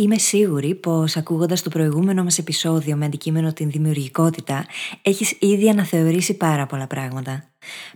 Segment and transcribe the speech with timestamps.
[0.00, 4.66] Είμαι σίγουρη πως ακούγοντας το προηγούμενο μας επεισόδιο με αντικείμενο την δημιουργικότητα
[5.02, 7.50] έχεις ήδη αναθεωρήσει πάρα πολλά πράγματα.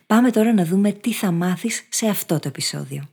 [0.06, 3.08] Πάμε τώρα να δούμε τι θα μάθεις σε αυτό το επεισόδιο.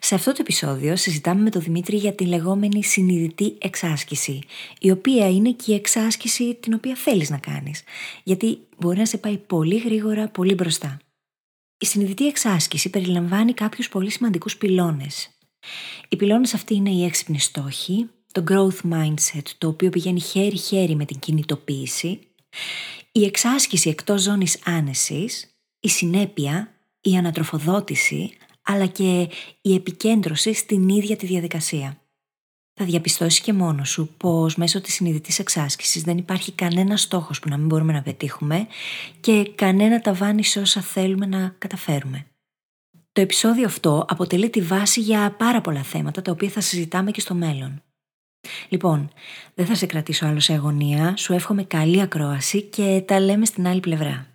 [0.00, 4.40] Σε αυτό το επεισόδιο συζητάμε με τον Δημήτρη για τη λεγόμενη συνειδητή εξάσκηση,
[4.80, 7.82] η οποία είναι και η εξάσκηση την οποία θέλεις να κάνεις,
[8.22, 10.98] γιατί μπορεί να σε πάει πολύ γρήγορα, πολύ μπροστά.
[11.78, 15.37] Η συνειδητή εξάσκηση περιλαμβάνει κάποιους πολύ σημαντικούς πυλώνες,
[16.08, 21.04] οι πυλώνες αυτοί είναι οι έξυπνοι στόχοι, το growth mindset το οποίο πηγαίνει χέρι-χέρι με
[21.04, 22.20] την κινητοποίηση,
[23.12, 28.30] η εξάσκηση εκτός ζώνης άνεσης, η συνέπεια, η ανατροφοδότηση,
[28.62, 29.28] αλλά και
[29.60, 32.02] η επικέντρωση στην ίδια τη διαδικασία.
[32.80, 37.48] Θα διαπιστώσει και μόνος σου πως μέσω της συνειδητής εξάσκησης δεν υπάρχει κανένα στόχος που
[37.48, 38.66] να μην μπορούμε να πετύχουμε
[39.20, 42.26] και κανένα ταβάνι σε όσα θέλουμε να καταφέρουμε.
[43.18, 47.20] Το επεισόδιο αυτό αποτελεί τη βάση για πάρα πολλά θέματα τα οποία θα συζητάμε και
[47.20, 47.82] στο μέλλον.
[48.68, 49.10] Λοιπόν,
[49.54, 53.66] δεν θα σε κρατήσω άλλο σε αγωνία, σου εύχομαι καλή ακρόαση και τα λέμε στην
[53.66, 54.26] άλλη πλευρά.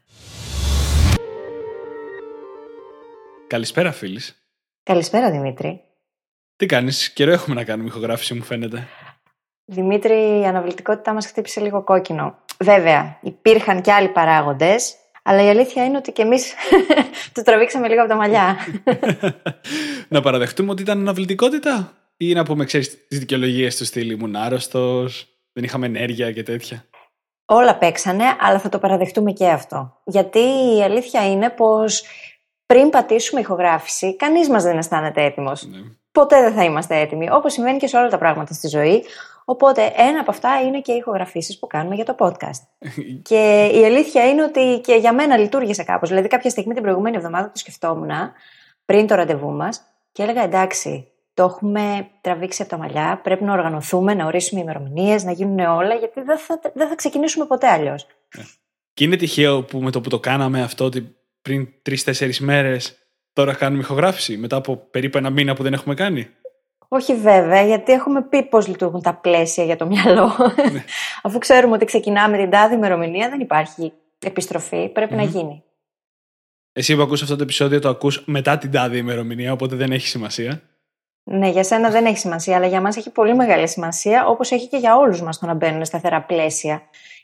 [3.48, 4.48] Καλησπέρα φίλης.
[4.84, 5.82] Καλησπέρα Δημήτρη.
[6.56, 8.88] Τι κάνεις, καιρό έχουμε να κάνουμε ηχογράφηση μου φαίνεται.
[9.66, 12.38] Δημήτρη, η αναβλητικότητά μας χτύπησε λίγο κόκκινο.
[12.60, 16.54] Βέβαια, υπήρχαν και άλλοι παράγοντες, αλλά η αλήθεια είναι ότι και εμείς
[17.34, 18.58] το τραβήξαμε λίγο από τα μαλλιά.
[20.10, 24.10] να παραδεχτούμε ότι ήταν αναβλητικότητα, ή να πούμε, ξέρεις, τις δικαιολογίες του στυλ.
[24.10, 26.86] Ήμουν άρρωστος, δεν είχαμε ενέργεια και τέτοια.
[27.46, 30.02] Όλα παίξανε, αλλά θα το παραδεχτούμε και αυτό.
[30.06, 30.40] Γιατί
[30.78, 32.04] η αλήθεια είναι πως
[32.66, 35.68] πριν πατήσουμε ηχογράφηση, κανείς μας δεν αισθάνεται έτοιμος.
[35.68, 35.78] Ναι.
[36.14, 37.28] Ποτέ δεν θα είμαστε έτοιμοι.
[37.32, 39.04] Όπως συμβαίνει και σε όλα τα πράγματα στη ζωή.
[39.46, 42.88] Οπότε ένα από αυτά είναι και οι ηχογραφήσεις που κάνουμε για το podcast.
[43.30, 46.10] και η αλήθεια είναι ότι και για μένα λειτουργήσε κάπως.
[46.10, 48.10] Δηλαδή κάποια στιγμή την προηγούμενη εβδομάδα το σκεφτόμουν
[48.86, 49.82] πριν το ραντεβού μας
[50.12, 55.24] και έλεγα εντάξει, το έχουμε τραβήξει από τα μαλλιά, πρέπει να οργανωθούμε, να ορίσουμε ημερομηνίες,
[55.24, 58.08] να γίνουν όλα, γιατί δεν θα, δεν θα ξεκινήσουμε ποτέ αλλιώς.
[58.94, 63.03] Και είναι τυχαίο που με το που το κάναμε αυτό, ότι πριν τρει-τέσσερι μέρες
[63.34, 66.30] τώρα κάνουμε ηχογράφηση, μετά από περίπου ένα μήνα που δεν έχουμε κάνει;
[66.88, 70.32] Όχι βέβαια, γιατί έχουμε πει πώς λειτουργούν τα πλαίσια για το μυαλό.
[70.72, 70.84] Ναι.
[71.24, 74.90] Αφού ξέρουμε ότι ξεκινάμε την τάδη ημερομηνία, δεν υπάρχει επιστροφή.
[74.90, 75.64] Πρέπει να γίνει.
[76.74, 80.08] Εσύ που ακούς αυτό το επεισόδιο το ακούς μετά την τάδη ημερομηνία, οπότε δεν έχει
[80.08, 80.62] σημασία;
[81.24, 84.68] Ναι, για σένα δεν έχει σημασία, αλλά για μας έχει πολύ μεγάλη σημασία, όπως έχει
[84.68, 86.82] και για όλους μας το να μπαίνουν σταθερά πλαίσια.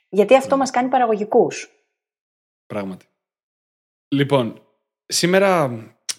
[0.10, 0.60] Γιατί αυτό mm.
[0.60, 1.70] μας κάνει παραγωγικούς.
[2.66, 3.06] Πράγματι.
[4.08, 4.62] Λοιπόν,
[5.06, 5.70] σήμερα,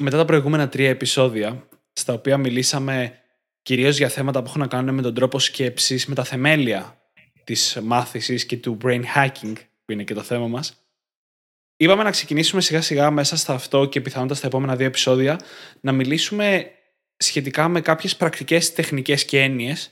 [0.01, 3.19] μετά τα προηγούμενα τρία επεισόδια, στα οποία μιλήσαμε
[3.63, 7.01] κυρίως για θέματα που έχουν να κάνουν με τον τρόπο σκέψης, με τα θεμέλια
[7.45, 9.53] της μάθησης και του brain hacking,
[9.85, 10.85] που είναι και το θέμα μας.
[11.77, 15.41] Είπαμε να ξεκινήσουμε σιγά σιγά μέσα στα αυτό και πιθανότατα στα επόμενα δύο επεισόδια
[15.81, 16.71] να μιλήσουμε
[17.17, 19.91] σχετικά με κάποιες πρακτικές τεχνικές και έννοιες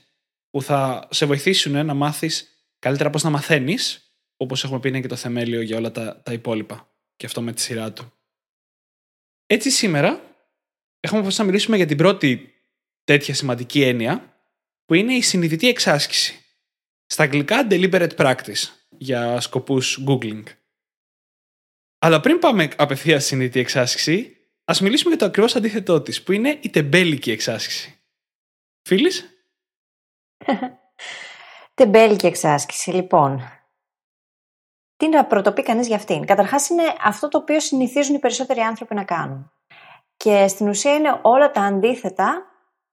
[0.49, 2.47] που θα σε βοηθήσουν να μάθεις
[2.79, 6.33] καλύτερα πώς να μαθαίνεις, όπως έχουμε πει είναι και το θεμέλιο για όλα τα, τα
[6.33, 8.13] υπόλοιπα και αυτό με τη σειρά του.
[9.51, 10.09] Έτσι σήμερα
[10.99, 12.53] έχουμε αποφασίσει να μιλήσουμε για την πρώτη
[13.03, 14.41] τέτοια σημαντική έννοια
[14.85, 16.45] που είναι η συνειδητή εξάσκηση.
[17.05, 20.43] Στα αγγλικά deliberate practice για σκοπούς googling.
[21.99, 26.31] Αλλά πριν πάμε απευθείας στη συνειδητή εξάσκηση, ας μιλήσουμε για το ακριβώς αντίθετό της, που
[26.31, 27.99] είναι η τεμπέλικη εξάσκηση.
[28.81, 29.25] Φίλης;
[31.73, 33.58] τεμπέλικη εξάσκηση, λοιπόν.
[34.99, 36.25] Τι να πρωτοπεί κανείς για αυτήν.
[36.25, 39.51] Καταρχάς είναι αυτό το οποίο συνηθίζουν οι περισσότεροι άνθρωποι να κάνουν.
[40.17, 42.45] Και στην ουσία είναι όλα τα αντίθετα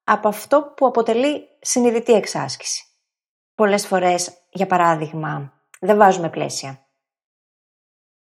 [0.04, 2.84] από αυτό που αποτελεί συνειδητή εξάσκηση.
[3.54, 6.86] Πολλές φορές, για παράδειγμα, δεν βάζουμε πλαίσια.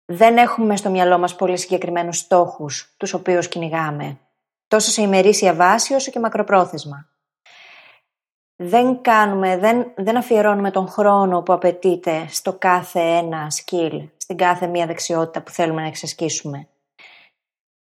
[0.06, 4.20] Δεν έχουμε στο μυαλό μας πολύ συγκεκριμένους στόχους, τους οποίους κυνηγάμε,
[4.68, 7.10] τόσο σε ημερήσια βάση όσο και μακροπρόθεσμα.
[8.56, 14.68] Δεν κάνουμε, δεν, δεν αφιερώνουμε τον χρόνο που απαιτείται στο κάθε ένα skill, στην κάθε
[14.68, 16.68] μία δεξιότητα που θέλουμε να εξασκήσουμε.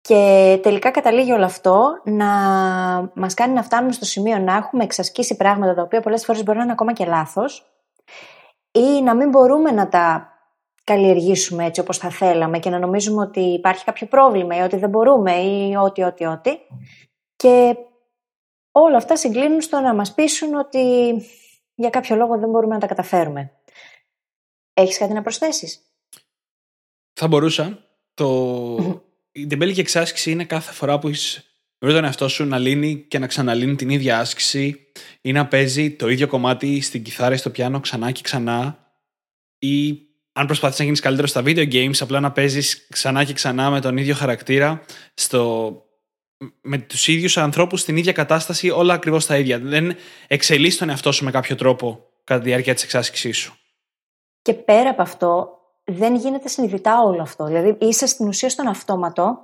[0.01, 2.27] Και τελικά καταλήγει όλο αυτό να
[3.13, 6.57] μας κάνει να φτάνουμε στο σημείο να έχουμε εξασκήσει πράγματα τα οποία πολλές φορές μπορεί
[6.57, 7.71] να είναι ακόμα και λάθος
[8.71, 10.33] ή να μην μπορούμε να τα
[10.83, 14.89] καλλιεργήσουμε έτσι όπως θα θέλαμε και να νομίζουμε ότι υπάρχει κάποιο πρόβλημα ή ότι δεν
[14.89, 16.59] μπορούμε ή ότι, ότι, ότι.
[17.35, 17.75] Και
[18.71, 21.13] όλα αυτά συγκλίνουν στο να μας πείσουν ότι
[21.75, 23.51] για κάποιο λόγο δεν μπορούμε να τα καταφέρουμε.
[24.73, 25.79] Έχεις κάτι να προσθέσεις;
[27.13, 27.85] Θα μπορούσα.
[28.13, 29.05] το...
[29.31, 31.43] η τεμπέλικη εξάσκηση είναι κάθε φορά που είσαι
[31.81, 35.91] Βρει τον εαυτό σου να λύνει και να ξαναλύνει την ίδια άσκηση ή να παίζει
[35.91, 38.87] το ίδιο κομμάτι στην κιθάρα ή στο πιάνο ξανά και ξανά
[39.59, 39.99] ή
[40.31, 43.81] αν προσπαθείς να γίνεις καλύτερος στα video games απλά να παίζεις ξανά και ξανά με
[43.81, 44.81] τον ίδιο χαρακτήρα
[45.13, 45.83] στο...
[46.61, 49.59] με τους ίδιους ανθρώπους στην ίδια κατάσταση όλα ακριβώς τα ίδια.
[49.59, 49.95] Δεν
[50.27, 53.57] εξελίσσεις τον εαυτό σου με κάποιο τρόπο κατά τη διάρκεια της εξάσκησής σου.
[54.41, 57.45] Και πέρα από αυτό δεν γίνεται συνειδητά όλο αυτό.
[57.45, 59.39] Δηλαδή είσαι στην ουσία στον αυτόματο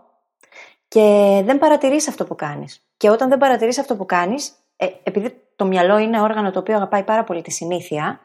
[0.87, 2.81] και δεν παρατηρείς αυτό που κάνεις.
[2.97, 6.75] Και όταν δεν παρατηρείς αυτό που κάνεις, ε, επειδή το μυαλό είναι όργανο το οποίο
[6.75, 8.19] αγαπάει πάρα πολύ τη συνήθεια,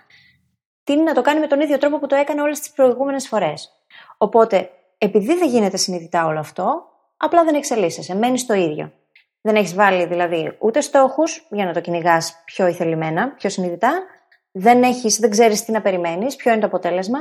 [0.85, 3.71] τίνει να το κάνει με τον ίδιο τρόπο που το έκανε όλες τις προηγούμενες φορές.
[4.19, 6.90] Οπότε, επειδή δεν γίνεται συνειδητά όλο αυτό,
[7.21, 8.93] απλά δεν εξελίσσεσαι, μένεις το ίδιο.
[9.41, 14.05] Δεν έχεις βάλει δηλαδή ούτε στόχους για να το κυνηγάς πιο ηθελημένα, πιο συνειδητά.
[14.53, 17.19] Δεν, έχεις, δεν ξέρεις τι να περιμένεις, ποιο είναι το αποτέλεσμα.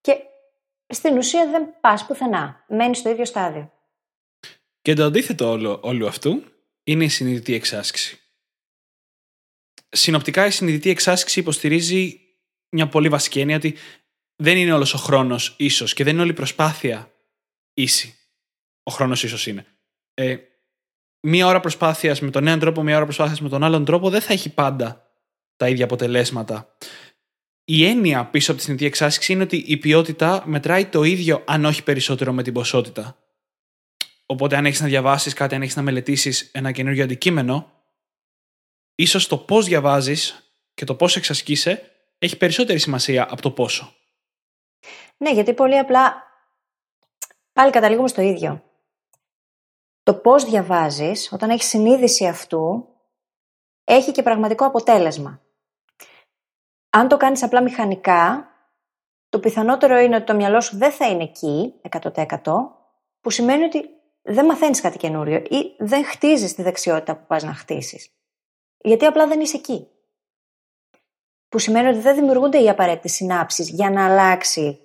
[0.00, 0.16] Και
[0.86, 2.64] στην ουσία δεν πας πουθενά.
[2.68, 3.72] Μένεις στο ίδιο στάδιο.
[4.82, 6.42] Και το αντίθετο όλου, όλου αυτού
[6.84, 8.20] είναι η συνειδητή εξάσκηση.
[9.88, 12.20] Συνοπτικά η συνειδητή εξάσκηση υποστηρίζει
[12.68, 13.76] μια πολύ βασική έννοια ότι
[14.36, 17.12] δεν είναι όλος ο χρόνος ίσος και δεν είναι όλη η προσπάθεια
[17.74, 18.19] ίση.
[18.82, 19.66] Ο χρόνος ίσος είναι.
[20.14, 20.36] Ε,
[21.20, 24.20] μία ώρα προσπάθειας με τον έναν τρόπο, μία ώρα προσπάθειας με τον άλλον τρόπο δεν
[24.20, 25.10] θα έχει πάντα
[25.56, 26.76] τα ίδια αποτελέσματα.
[27.64, 31.64] Η έννοια πίσω από τη συνειδητή εξάσκηση είναι ότι η ποιότητα μετράει το ίδιο αν
[31.64, 33.16] όχι περισσότερο με την ποσότητα.
[34.26, 37.72] Οπότε, αν έχεις να διαβάσεις κάτι, αν έχεις να μελετήσεις ένα καινούργιο αντικείμενο,
[38.94, 43.94] ίσως το πώς διαβάζεις και το πώς εξασκείσαι έχει περισσότερη σημασία από το πόσο.
[45.16, 46.22] Ναι, γιατί πολύ απλά
[47.52, 48.69] πάλι καταλήγουμε στο ίδιο.
[50.02, 52.88] Το πώς διαβάζεις, όταν έχεις συνείδηση αυτού,
[53.84, 55.40] έχει και πραγματικό αποτέλεσμα.
[56.90, 58.50] Αν το κάνεις απλά μηχανικά,
[59.28, 62.40] το πιθανότερο είναι ότι το μυαλό σου δεν θα είναι εκεί 100%
[63.20, 63.88] που σημαίνει ότι
[64.22, 68.10] δεν μαθαίνεις κάτι καινούριο ή δεν χτίζεις τη δεξιότητα που πας να χτίσεις.
[68.78, 69.88] Γιατί απλά δεν είσαι εκεί.
[71.48, 74.80] Που σημαίνει ότι δεν δημιουργούνται οι απαραίτητες συνάψεις για να αλλάξει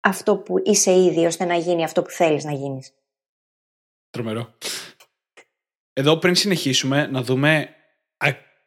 [0.00, 2.94] αυτό που είσαι ήδη, ώστε να γίνει αυτό που θέλεις να γίνεις.
[4.16, 4.54] Τρομερό.
[5.92, 7.68] Εδώ πριν συνεχίσουμε να δούμε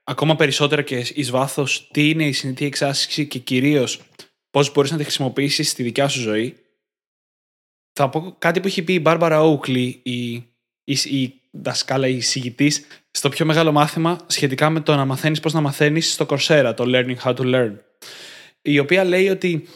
[0.03, 4.01] ακόμα περισσότερα και εις βάθος τι είναι η συνηθή εξάσκηση και κυρίως
[4.49, 6.57] πώς μπορείς να τη χρησιμοποιήσεις στη δικιά σου ζωή,
[7.93, 10.33] θα πω κάτι που έχει πει η Μπάρμπαρα Όουκλι, η,
[10.83, 12.71] η, η δασκάλα, η συγητή,
[13.11, 16.83] στο πιο μεγάλο μάθημα σχετικά με το να μαθαίνεις πώς να μαθαίνεις στο Coursera, το
[16.87, 17.73] Learning How to Learn.
[18.61, 19.67] Η οποία λέει ότι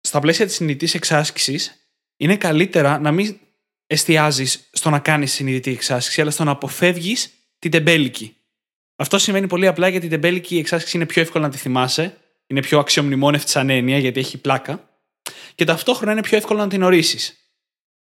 [0.00, 1.74] στα πλαίσια της συνειδητή εξάσκησης
[2.16, 3.38] είναι καλύτερα να μην
[3.90, 8.36] εστιάζεις στο να κάνεις συνειδητή εξάσκηση, αλλά στο να αποφεύγεις την τεμπέλικη.
[8.96, 12.16] Αυτό σημαίνει πολύ απλά γιατί την τεμπέλικη εξάσκηση είναι πιο εύκολο να τη θυμάσαι,
[12.46, 14.90] είναι πιο αξιομνημόνευτη σαν έννοια γιατί έχει πλάκα
[15.54, 17.36] και ταυτόχρονα είναι πιο εύκολο να την ορίσει.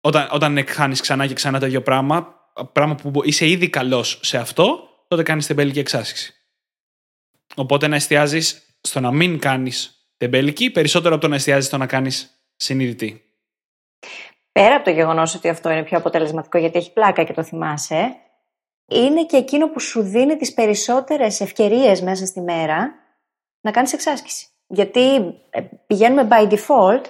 [0.01, 2.35] Όταν, όταν κάνει ξανά και ξανά το ίδιο πράγμα,
[2.71, 6.33] πράγμα που είσαι ήδη καλός σε αυτό, τότε κάνεις τεμπέλικη εξάσκηση.
[7.55, 11.85] Οπότε να εστιάζεις στο να μην κάνεις τεμπέλικη, περισσότερο από το να εστιάζεις στο να
[11.85, 13.23] κάνεις συνειδητή.
[14.53, 18.15] Πέρα από το γεγονός ότι αυτό είναι πιο αποτελεσματικό γιατί έχει πλάκα και το θυμάσαι,
[18.87, 22.93] είναι και εκείνο που σου δίνει τις περισσότερες ευκαιρίες μέσα στη μέρα
[23.61, 24.47] να κάνεις εξάσκηση.
[24.67, 25.15] Γιατί
[25.49, 27.03] ε, πηγαίνουμε by default,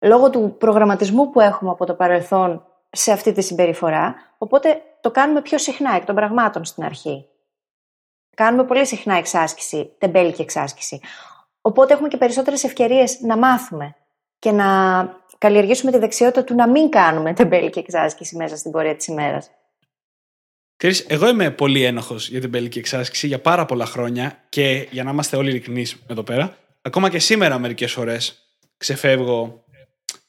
[0.00, 5.42] λόγω του προγραμματισμού που έχουμε από το παρελθόν σε αυτή τη συμπεριφορά, οπότε το κάνουμε
[5.42, 7.28] πιο συχνά εκ των πραγμάτων στην αρχή.
[8.36, 11.00] Κάνουμε πολύ συχνά εξάσκηση, τεμπέλικη εξάσκηση.
[11.60, 13.96] Οπότε έχουμε και περισσότερες ευκαιρίες να μάθουμε
[14.38, 14.66] και να
[15.38, 19.50] καλλιεργήσουμε τη δεξιότητα του να μην κάνουμε τεμπέλικη εξάσκηση μέσα στην πορεία της ημέρας.
[20.76, 25.04] Ξέρεις, εγώ είμαι πολύ ένοχος για την πελική εξάσκηση για πάρα πολλά χρόνια και για
[25.04, 29.64] να είμαστε όλοι ειλικρινείς εδώ πέρα, ακόμα και σήμερα μερικές φορές ξεφεύγω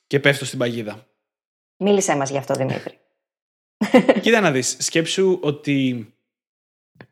[0.08, 1.08] και πέφτω στην παγίδα.
[1.78, 2.98] Μίλησέ μας γι' αυτό, Δημήτρη.
[4.22, 6.08] Κοίτα να δεις, σκέψου ότι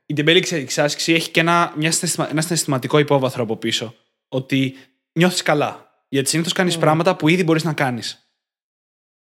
[0.05, 1.91] η τεμπέλικη εξάσκηση έχει και ένα, μια
[2.29, 3.95] ένα συναισθηματικό υπόβαθρο από πίσω.
[4.27, 4.75] Ότι
[5.11, 5.84] νιώθεις καλά.
[6.15, 6.79] Γιατί συνήθως κάνεις mm.
[6.79, 8.29] πράγματα που ήδη μπορείς να κάνεις.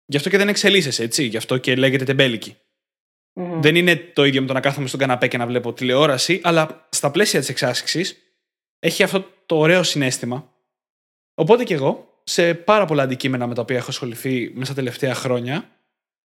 [0.05, 1.23] Γι' αυτό και δεν εξελίσσεσαι, έτσι.
[1.23, 2.57] Γι' αυτό και λέγεται τεμπέλικη.
[3.33, 3.57] Mm-hmm.
[3.61, 6.87] Δεν είναι το ίδιο με το να κάθομαι στον καναπέ και να βλέπω τηλεόραση, αλλά
[6.89, 8.17] στα πλαίσια της εξάσκησης
[8.79, 10.53] έχει αυτό το ωραίο συνέστημα.
[11.33, 15.13] Οπότε και εγώ, σε πάρα πολλά αντικείμενα με τα οποία έχω ασχοληθεί μέσα τα τελευταία
[15.13, 15.69] χρόνια,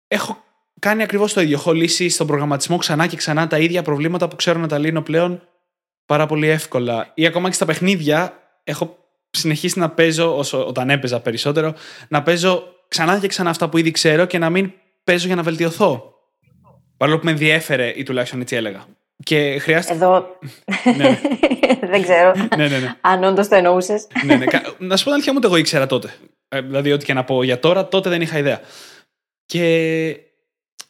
[0.09, 0.45] έχω
[0.79, 1.57] κάνει ακριβώς το ίδιο.
[1.57, 5.03] Έχω λύσει στον προγραμματισμό ξανά και ξανά τα ίδια προβλήματα που ξέρω να τα λύνω
[5.03, 5.49] πλέον
[6.07, 7.13] πάρα πολύ εύκολα.
[7.15, 9.04] Ή ακόμα και στα παιχνίδια έχω
[9.37, 11.75] συνεχίσει να παίζω, όσο, όταν έπαιζα περισσότερο,
[12.09, 14.73] να παίζω ξανά και ξανά αυτά που ήδη ξέρω και να μην
[15.05, 16.13] παίζω για να βελτιωθώ.
[16.97, 18.85] Παρόλο που με ενδιέφερε ή τουλάχιστον έτσι έλεγα.
[19.23, 19.97] Και χρειάστηκε.
[19.97, 20.27] Εδώ.
[20.97, 21.21] ναι.
[21.91, 22.33] Δεν ξέρω.
[22.57, 22.95] ναι, ναι, ναι.
[23.01, 24.07] Αν όντως το εννοούσες.
[24.25, 24.45] ναι, ναι.
[24.79, 26.15] Να σου πω την αλήθεια μου, το εγώ ήξερα τότε.
[26.49, 28.61] Ε, δηλαδή, ό,τι και να πω για τώρα, τότε δεν είχα ιδέα.
[29.47, 30.17] Και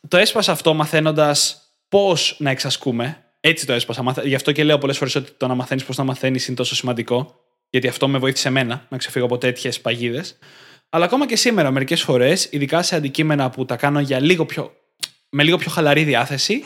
[0.09, 3.25] το έσπασα αυτό μαθαίνοντας πώς να εξασκούμε.
[3.41, 4.15] Έτσι το έσπασα.
[4.25, 6.75] Γι' αυτό και λέω πολλές φορές ότι το να μαθαίνεις πώς να μαθαίνεις είναι τόσο
[6.75, 7.44] σημαντικό.
[7.75, 10.39] Γιατί αυτό με βοήθησε εμένα να ξεφύγω από τέτοιες παγίδες.
[10.89, 14.73] Αλλά ακόμα και σήμερα, μερικές φορές, ειδικά σε αντικείμενα που τα κάνω για λίγο πιο,
[15.29, 16.63] με λίγο πιο χαλαρή διάθεση,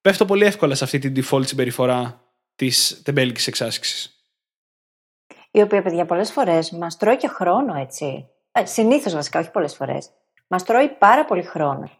[0.00, 4.24] πέφτω πολύ εύκολα σε αυτή την default συμπεριφορά της τεμπέλικης εξάσκησης.
[5.50, 8.28] Η οποία, παιδιά, πολλές φορές μας τρώει και χρόνο, έτσι.
[8.52, 10.10] Ε, Συνήθως βασικά, όχι πολλές φορές.
[10.46, 11.90] Μας τρώει πάρα πολύ χρόνο.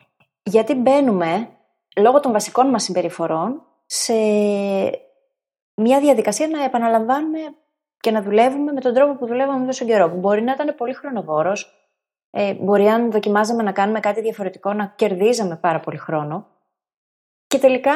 [0.42, 1.49] Γιατί μπαίνουμε,
[1.97, 4.14] λόγω των βασικών μας συμπεριφορών, σε
[5.75, 7.38] μια διαδικασία να επαναλαμβάνουμε
[8.00, 10.11] και να δουλεύουμε με τον τρόπο που δουλεύαμε τόσο καιρό.
[10.11, 11.75] Που μπορεί να ήταν πολύ χρονοβόρος,
[12.30, 16.47] ε, μπορεί αν δοκιμάζαμε να κάνουμε κάτι διαφορετικό να κερδίζαμε πάρα πολύ χρόνο.
[17.47, 17.92] Και τελικά,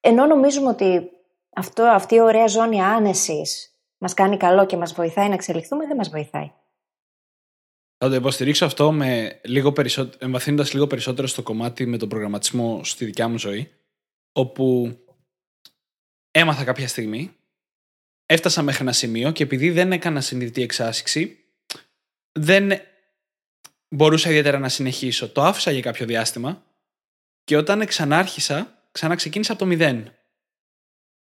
[0.00, 1.10] ενώ νομίζουμε ότι
[1.54, 5.96] αυτό, αυτή η ωραία ζώνη άνεσης μας κάνει καλό και μας βοηθάει να εξελιχθούμε, δεν
[5.96, 6.52] μας βοηθάει.
[7.96, 12.84] Θα το υποστηρίξω αυτό με λίγο περισσότερο, εμβαθύνοντας λίγο περισσότερο στο κομμάτι με τον προγραμματισμό
[12.84, 13.72] στη δικιά μου ζωή,
[14.32, 14.96] όπου
[16.30, 17.36] έμαθα κάποια στιγμή,
[18.26, 21.44] έφτασα μέχρι ένα σημείο και επειδή δεν έκανα συνειδητή εξάσκηση,
[22.32, 22.72] δεν
[23.88, 25.28] μπορούσα ιδιαίτερα να συνεχίσω.
[25.28, 26.62] Το άφησα για κάποιο διάστημα
[27.44, 30.14] και όταν ξανάρχισα, ξαναξεκίνησα από το μηδέν.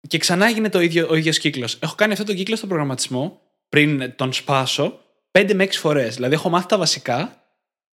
[0.08, 1.78] Και ξανά έγινε το ίδιο, ο ίδιος κύκλος.
[1.80, 5.00] Έχω κάνει αυτό το κύκλο στο προγραμματισμό πριν τον σπάσω
[5.30, 6.14] 5 με 6 φορές.
[6.14, 7.44] Δηλαδή, έχω μάθει τα βασικά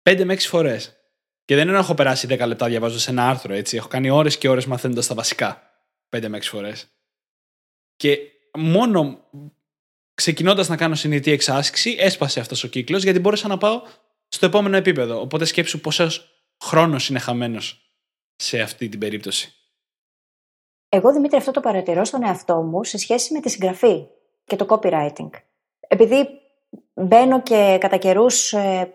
[0.03, 0.97] 5 με 6 φορές.
[1.45, 3.77] Και δεν είναι έχω περάσει 10 λεπτά διαβάζοντας ένα άρθρο, έτσι.
[3.77, 5.63] Έχω κάνει ώρες και ώρες μαθαίνοντας τα βασικά
[6.09, 6.87] 5 με 6 φορές.
[7.97, 8.19] Και
[8.57, 9.19] μόνο
[10.15, 13.83] ξεκινώντας να κάνω συνειδητή εξάσκηση, έσπασε αυτός ο κύκλος, γιατί μπόρεσα να πάω
[14.29, 15.21] στο επόμενο επίπεδο.
[15.21, 17.91] Οπότε σκέψου πόσος χρόνος είναι χαμένος
[18.37, 19.55] σε αυτή την περίπτωση.
[20.89, 24.07] Εγώ, Δημήτρη, αυτό το παρατηρώ στον εαυτό μου σε σχέση με τη συγγραφή
[24.45, 25.31] και το copywriting.
[25.89, 26.29] Επειδή
[26.95, 28.95] μπαίνω και κατά καιρούς ε,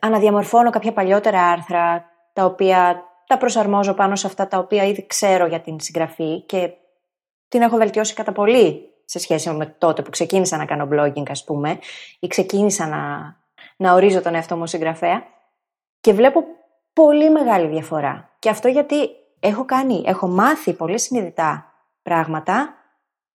[0.00, 5.46] αναδιαμορφώνω κάποια παλιότερα άρθρα, τα οποία τα προσαρμόζω πάνω σε αυτά τα οποία ήδη ξέρω
[5.46, 6.70] για την συγγραφή και
[7.50, 11.44] την έχω βελτιώσει κατά πολύ σε σχέση με τότε που ξεκίνησα να κάνω blogging, ας
[11.44, 11.78] πούμε,
[12.18, 13.34] ή ξεκίνησα να,
[13.76, 15.22] να ορίζω τον εαυτό μου συγγραφέα.
[16.00, 16.44] Και βλέπω
[16.92, 18.30] πολύ μεγάλη διαφορά.
[18.38, 22.74] Και αυτό γιατί έχω κάνει, έχω μάθει πολύ συνειδητά πράγματα,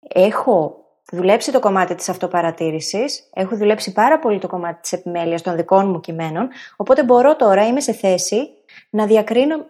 [0.08, 5.56] έχω δουλέψει το κομμάτι της αυτοπαρατήρησης, έχω δουλέψει πάρα πολύ το κομμάτι της επιμέλειας των
[5.56, 8.50] δικών μου κειμένων, οπότε μπορώ τώρα, είμαι σε θέση
[8.90, 9.66] να διακρίνω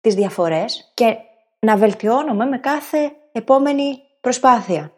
[0.00, 1.16] τις διαφορές και
[1.58, 4.92] να βελτιώνομαι με κάθε επόμενη προσπάθεια.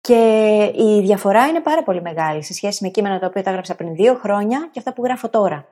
[0.00, 3.74] Και η διαφορά είναι πάρα πολύ μεγάλη σε σχέση με κείμενα τα οποία τα έγραψα
[3.74, 5.68] πριν δύο χρόνια και αυτά που γράφω τώρα.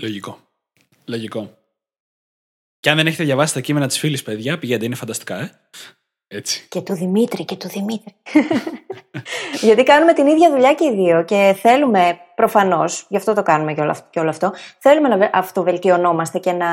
[0.00, 0.38] Λογικό.
[1.04, 1.58] Λογικό.
[2.80, 5.50] Και αν δεν έχετε διαβάσει τα κείμενα της φίλης, παιδιά, πηγαίνετε, είναι φανταστικά, ε.
[6.30, 6.66] Έτσι.
[6.68, 8.14] Και του Δημήτρη και του Δημήτρη.
[9.66, 13.74] Γιατί κάνουμε την ίδια δουλειά και οι δύο και θέλουμε προφανώς, γι' αυτό το κάνουμε
[13.74, 16.66] και όλο, αυτό, και όλο αυτό, θέλουμε να αυτοβελτιωνόμαστε και να,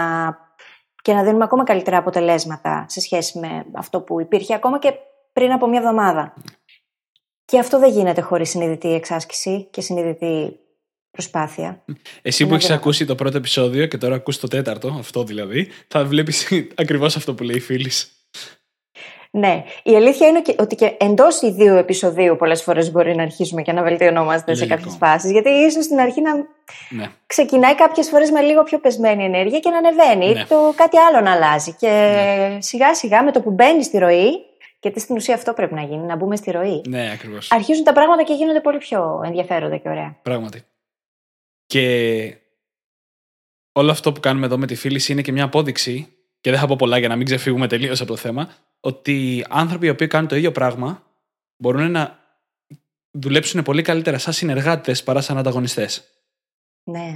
[1.05, 4.93] και να δίνουμε ακόμα καλύτερα αποτελέσματα σε σχέση με αυτό που υπήρχε ακόμα και
[5.33, 6.33] πριν από μια εβδομάδα.
[7.45, 10.59] Και αυτό δεν γίνεται χωρίς συνειδητή εξάσκηση και συνειδητή
[11.11, 11.83] προσπάθεια.
[12.21, 16.05] Εσύ που έχεις ακούσει το πρώτο επεισόδιο και τώρα ακούς το τέταρτο, αυτό δηλαδή, θα
[16.05, 16.47] βλέπεις
[16.81, 18.14] ακριβώς αυτό που λέει η φίλης.
[19.35, 19.63] Ναι.
[19.83, 23.83] Η αλήθεια είναι ότι και εντός ιδίου επεισοδίου πολλές φορές μπορεί να αρχίσουμε και να
[23.83, 25.31] βελτιωνόμαστε σε κάποιες φάσεις.
[25.31, 26.35] Γιατί ίσως στην αρχή να
[26.89, 27.11] ναι.
[27.27, 30.33] ξεκινάει κάποιες φορές με λίγο πιο πεσμένη ενέργεια και να ανεβαίνει.
[30.33, 30.45] Ναι.
[30.45, 31.73] Το κάτι άλλο να αλλάζει.
[31.73, 32.61] Και ναι.
[32.61, 34.29] σιγά σιγά με το που μπαίνει στη ροή,
[34.79, 36.81] γιατί στην ουσία αυτό πρέπει να γίνει, να μπούμε στη ροή.
[36.87, 37.51] Ναι, ακριβώς.
[37.51, 40.15] Αρχίζουν τα πράγματα και γίνονται πολύ πιο ενδιαφέροντα και ωραία.
[40.21, 40.63] Πράγματι.
[41.65, 42.37] Και
[43.71, 46.14] όλο αυτό που κάνουμε εδώ με τη φίλη είναι και μια απόδειξη,
[46.45, 48.49] και δεν θα πω πολλά για να μην ξεφύγουμε τελείως από το θέμα,
[48.79, 51.03] ότι άνθρωποι οι οποίοι κάνουν το ίδιο πράγμα
[51.57, 52.19] μπορούν να
[53.11, 56.03] δουλέψουν πολύ καλύτερα σαν συνεργάτες παρά σαν ανταγωνιστές.
[56.83, 57.13] Ναι.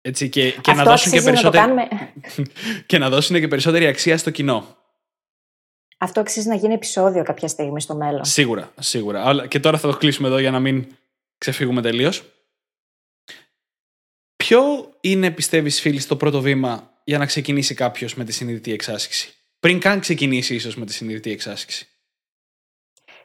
[0.00, 1.72] Έτσι, και, και να δώσουν και περισσότερη.
[1.74, 1.88] Να
[2.86, 4.76] και να δώσουν και περισσότερη αξία στο κοινό.
[5.98, 8.24] Αυτό αξίζει να γίνει επεισόδιο κάποια στιγμή στο μέλλον.
[8.24, 9.46] Σίγουρα, σίγουρα.
[9.46, 10.86] Και τώρα θα το κλείσουμε εδώ για να μην
[11.38, 12.24] ξεφύγουμε τελείως.
[14.36, 19.34] Ποιο είναι, πιστεύεις, φίλοι, το πρώτο βήμα για να ξεκινήσει κάποιος με τη συνειδητή εξάσκηση,
[19.60, 21.88] πριν καν ξεκινήσει ίσως με τη συνειδητή εξάσκηση.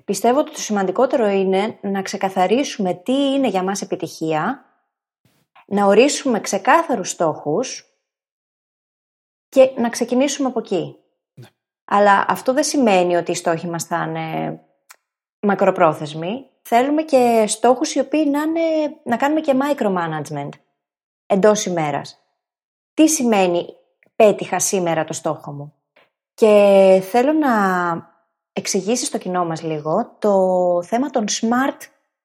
[0.05, 4.65] Πιστεύω ότι το σημαντικότερο είναι να ξεκαθαρίσουμε τι είναι για μας επιτυχία,
[5.65, 7.85] να ορίσουμε ξεκάθαρους στόχους
[9.49, 10.95] και να ξεκινήσουμε από εκεί.
[11.33, 11.47] Ναι.
[11.85, 14.59] Αλλά αυτό δεν σημαίνει ότι οι στόχοι μας θα είναι
[15.39, 16.49] μακροπρόθεσμοι.
[16.61, 20.49] Θέλουμε και στόχους οι οποίοι να, είναι, να κάνουμε και micromanagement
[21.25, 22.19] εντός ημέρας.
[22.99, 23.65] Τι σημαίνει
[24.15, 25.73] πέτυχα σήμερα το στόχο μου.
[26.33, 27.49] Και θέλω να
[28.53, 30.33] εξηγήσεις στο κοινό μας λίγο το
[30.83, 31.77] θέμα των SMART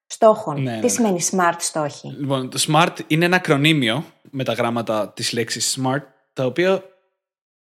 [0.06, 0.62] στόχων.
[0.62, 0.88] Ναι, ναι, Τι ναι.
[0.88, 6.02] σημαίνει smart στόχοι; Λοιπόν, το SMART είναι ένα ακρονίμιο με τα γράμματα της λέξης SMART,
[6.32, 6.82] τα οποία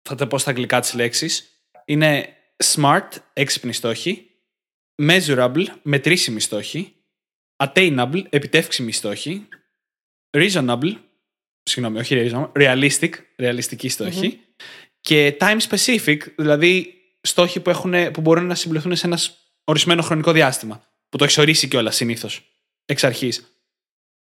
[0.02, 1.62] θα τα πω στα αγγλικά τις λέξεις.
[1.84, 2.28] Είναι
[2.74, 4.30] SMART, έξυπνη στόχη,
[5.02, 6.94] measurable, μετρήσιμη στόχη,
[7.56, 9.48] attainable, επιτεύξιμη στόχη,
[10.36, 10.94] reasonable,
[11.62, 14.40] συγγνώμη, όχι reasonable, realistic, ρεαλιστική στόχη,
[15.00, 20.32] και time specific, δηλαδή στόχοι που, έχουν, που μπορούν να συμπληρωθούν σε ένας ορισμένο χρονικό
[20.32, 22.42] διάστημα, που το έχεις ορίσει κιόλας συνήθως
[22.84, 23.56] εξ αρχής.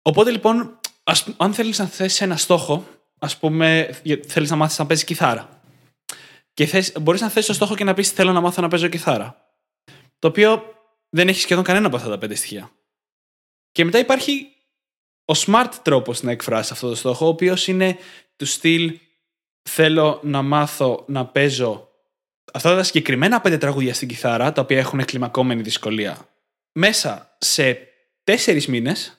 [0.01, 2.88] Οπότε λοιπόν, ας, αν θέλεις να θέσει ένα στόχο,
[3.19, 5.61] ας πούμε, θέλεις να μάθεις να παίζεις κιθάρα.
[6.53, 8.88] Και θες, μπορείς να θέσει το στόχο και να πεις: Θέλω να μάθω να παίζω
[8.88, 9.55] κιθάρα.
[10.19, 10.63] Το οποίο
[11.09, 12.71] δεν έχει σχεδόν κανένα από αυτά τα πέντε στοιχεία.
[13.71, 14.47] Και μετά υπάρχει
[15.25, 17.98] ο smart τρόπος να εκφράσει αυτό το στόχο, ο οποίος είναι
[18.36, 19.00] του στυλ
[19.70, 21.90] θέλω να μάθω να παίζω
[22.54, 26.18] αυτά τα συγκεκριμένα πέντε τραγούδια στην κιθάρα, τα οποία έχουν κλιμακόμενη δυσκολία,
[26.72, 27.80] μέσα σε
[28.24, 29.18] τέσσερις μήνες,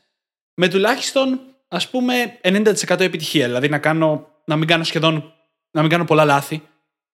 [0.54, 3.46] με τουλάχιστον ας πούμε 90% επιτυχία.
[3.46, 5.34] Δηλαδή να, κάνω, να μην κάνω σχεδόν,
[5.70, 6.62] να μην κάνω πολλά λάθη,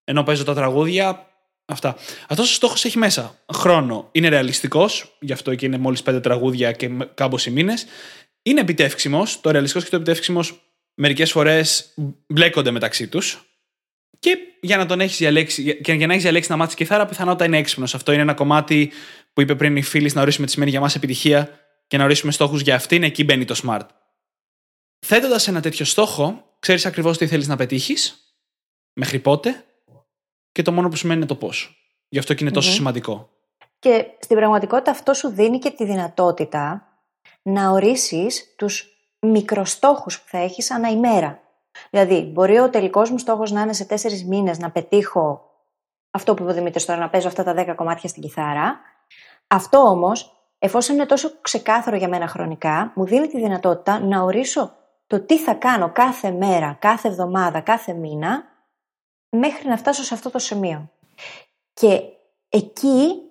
[0.05, 1.27] ενώ παίζω τα τραγούδια,
[1.65, 1.97] αυτά.
[2.29, 4.09] Αυτός ο στόχος έχει μέσα χρόνο.
[4.13, 7.87] Είναι ρεαλιστικός, γι' αυτό και είναι μόλις πέντε τραγούδια και κάμποσι μήνες.
[8.43, 10.63] Είναι επιτεύξιμος, το ρεαλιστικός και το επιτεύξιμος
[10.95, 11.95] μερικές φορές
[12.27, 13.43] μπλέκονται μεταξύ τους.
[14.19, 17.45] Και για να τον έχεις διαλέξει, και για να έχεις διαλέξει να μάθεις κιθάρα, πιθανότατα
[17.45, 17.95] είναι έξυπνος.
[17.95, 18.93] Αυτό είναι ένα κομμάτι
[19.33, 22.33] που είπε πριν η φίλη να ορίσουμε τι σημαίνει για μας επιτυχία και να ορίσουμε
[22.33, 23.03] στόχους για αυτήν.
[23.03, 23.87] Εκεί μπαίνει το smart.
[25.07, 28.33] Θέτοντας ένα τέτοιο στόχο, ξέρεις ακριβώς τι θέλεις να πετύχεις,
[28.93, 29.65] μέχρι πότε,
[30.53, 31.73] και το μόνο που σημαίνει είναι το πώς.
[32.09, 32.77] Γι' αυτό και είναι τόσο Μμμ.
[32.77, 33.31] σημαντικό.
[33.79, 36.88] Και στην πραγματικότητα αυτό σου δίνει και τη δυνατότητα
[37.49, 38.87] να ορίσεις τους
[39.21, 41.41] μικροστόχους που θα έχεις ανά ημέρα.
[41.91, 45.43] Δηλαδή, μπορεί ο τελικός μου στόχος να είναι σε τέσσερις μήνες να πετύχω
[46.11, 48.81] αυτό που είπε ο Δημήτρης τώρα, να παίζω αυτά τα δέκα κομμάτια στην κιθάρα.
[49.47, 54.73] Αυτό όμως, εφόσον είναι τόσο ξεκάθαρο για μένα χρονικά, μου δίνει τη δυνατότητα να ορίσω
[55.07, 58.45] το τι θα κάνω κάθε μέρα, κάθε εβδομάδα, κάθε μήνα,
[59.29, 60.91] μέχρι να φτάσω σε αυτό το σημείο.
[61.73, 62.03] Και
[62.49, 63.28] εκεί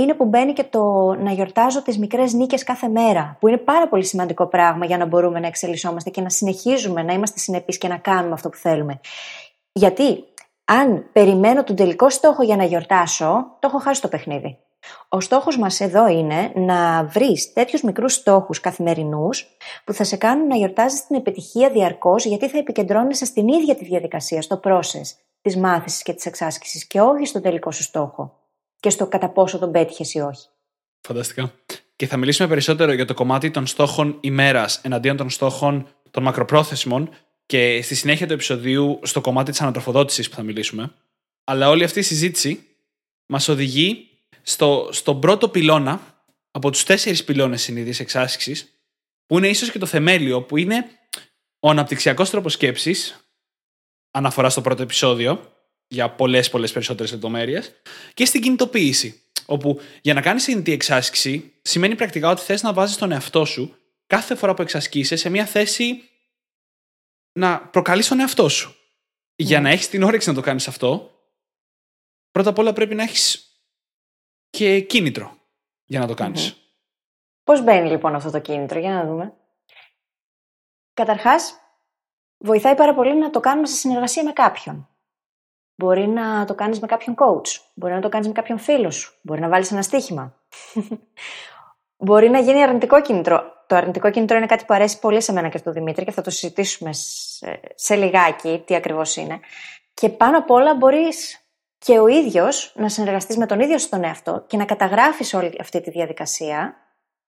[0.00, 3.88] είναι που μπαίνει και το να γιορτάζω τις μικρές νίκες κάθε μέρα, που είναι πάρα
[3.88, 7.88] πολύ σημαντικό πράγμα για να μπορούμε να εξελισσόμαστε και να συνεχίζουμε να είμαστε συνεπείς και
[7.88, 9.00] να κάνουμε αυτό που θέλουμε.
[9.72, 10.24] Γιατί
[10.64, 14.58] αν περιμένω τον τελικό στόχο για να γιορτάσω, το έχω χάσει το παιχνίδι.
[15.08, 20.46] Ο στόχος μας εδώ είναι να βρεις τέτοιους μικρούς στόχους καθημερινούς που θα σε κάνουν
[20.46, 25.56] να γιορτάζεις την επιτυχία διαρκώς γιατί θα επικεντρώνεσαι στην ίδια τη διαδικασία, στο process της
[25.56, 28.32] μάθησης και της εξάσκησης και όχι στον τελικό σου στόχο
[28.80, 30.48] και στο κατά πόσο τον πέτυχες ή όχι.
[31.00, 31.52] Φανταστικά.
[31.96, 37.10] Και θα μιλήσουμε περισσότερο για το κομμάτι των στόχων ημέρας εναντίον των στόχων των μακροπρόθεσμων
[37.46, 40.92] και στη συνέχεια του επεισοδίου στο κομμάτι της ανατροφοδότησης που θα μιλήσουμε.
[41.44, 42.66] Αλλά όλη αυτή η συζήτηση
[43.26, 44.08] μας οδηγεί
[44.42, 46.00] στο, στον πρώτο πυλώνα
[46.50, 48.72] από τους τέσσερις πυλώνες συνειδής εξάσκησης,
[49.26, 50.84] που είναι ίσως και το θεμέλιο, που είναι
[51.60, 53.30] ο αναπτυξιακός τρόπος σκέψης,
[54.10, 55.52] αναφορά στο πρώτο επεισόδιο,
[55.88, 57.72] για πολλές πολλές περισσότερες λεπτομέρειες,
[58.14, 59.22] και στην κινητοποίηση.
[59.46, 63.76] Όπου για να κάνεις συνειδητή εξάσκηση σημαίνει πρακτικά ότι θες να βάζεις τον εαυτό σου
[64.06, 66.08] κάθε φορά που εξασκείσαι σε μια θέση
[67.32, 68.74] να προκαλείς τον εαυτό σου.
[69.36, 71.20] Για να έχεις την όρεξη να το κάνεις αυτό,
[72.30, 73.52] πρώτα απ' όλα πρέπει να έχεις
[74.50, 75.38] και κίνητρο
[75.84, 76.52] για να το κάνεις.
[76.52, 76.58] Μμμ.
[77.44, 79.36] Πώς μπαίνει λοιπόν αυτό το κίνητρο, για να δούμε.
[80.94, 81.54] Καταρχάς,
[82.38, 84.88] βοηθάει πάρα πολύ να το κάνουμε σε συνεργασία με κάποιον.
[85.80, 89.14] Μπορεί να το κάνεις με κάποιον coach, μπορεί να το κάνεις με κάποιον φίλο σου,
[89.22, 90.34] μπορεί να βάλεις ένα στοίχημα.
[92.06, 93.42] μπορεί να γίνει αρνητικό κίνητρο.
[93.66, 96.22] Το αρνητικό κίνητρο είναι κάτι που αρέσει πολύ σε μένα και στον Δημήτρη και θα
[96.22, 99.40] το συζητήσουμε σε, σε λιγάκι τι ακριβώς είναι.
[99.94, 101.40] Και πάνω απ' όλα μπορείς
[101.78, 105.80] και ο ίδιος να συνεργαστείς με τον ίδιο στον εαυτό και να καταγράφεις όλη αυτή
[105.80, 106.74] τη διαδικασία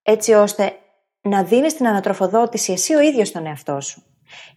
[0.03, 0.77] έτσι ώστε
[1.21, 4.03] να δίνεις την ανατροφοδότηση εσύ ο ίδιος στον εαυτό σου.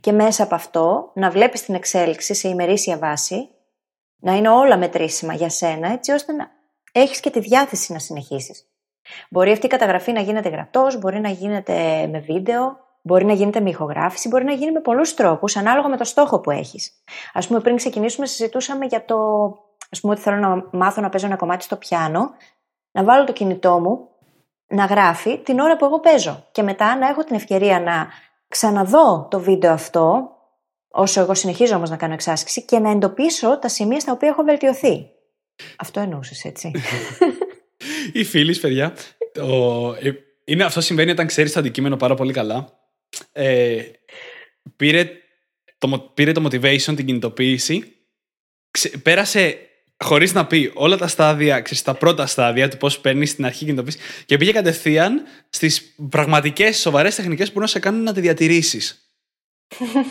[0.01, 3.49] Και μέσα από αυτό να βλέπεις την εξέλιξη σε ημερήσια βάση,
[4.25, 6.51] να είναι όλα μετρήσιμα για σένα, έτσι ώστε να
[6.93, 8.69] έχεις και τη διάθεση να συνεχίσεις.
[9.31, 13.61] Μπορεί αυτή η καταγραφή να γίνεται γραπτός, μπορεί να γίνεται με βίντεο, μπορεί να γίνεται
[13.61, 17.03] με ηχογράφηση, μπορεί να γίνει με πολλούς τρόπους, ανάλογα με το στόχο που έχεις.
[17.33, 19.17] Ας πούμε πριν ξεκινήσουμε συζητούσαμε για το,
[19.91, 22.31] ας πούμε ότι θέλω να μάθω να παίζω ένα κομμάτι στο πιάνο,
[22.91, 24.09] να βάλω το κινητό μου,
[24.67, 28.09] να γράφει την ώρα που εγώ παίζω και μετά να έχω την ευκαιρία να
[28.49, 30.34] ξαναδώ το βίντεο αυτό,
[30.95, 34.43] όσο εγώ συνεχίζω όμως να κάνω εξάσκηση και να εντοπίσω τα σημεία στα οποία έχω
[34.43, 35.07] βελτιωθεί.
[35.77, 36.71] Αυτό εννοούσες, έτσι.
[38.13, 38.95] Οι φίλοι, παιδιά.
[39.33, 39.97] Το...
[40.01, 40.11] ε,
[40.45, 42.79] Είναι, αυτό συμβαίνει όταν ξέρεις το αντικείμενο πάρα πολύ καλά.
[43.33, 43.83] Ε,
[44.77, 45.11] πήρε,
[45.79, 47.93] το, μο- πήρε το motivation, την κινητοποίηση.
[48.71, 49.59] ξε- πέρασε
[50.05, 53.65] χωρίς να πει όλα τα στάδια, ξέρεις, τα πρώτα στάδια του πώς παίρνεις στην αρχή
[53.65, 58.21] κινητοποίηση και πήγε κατευθείαν στις πραγματικές σοβαρές τεχνικές που μπορούν να σε κάνουν να τη
[58.21, 59.04] διατηρήσεις.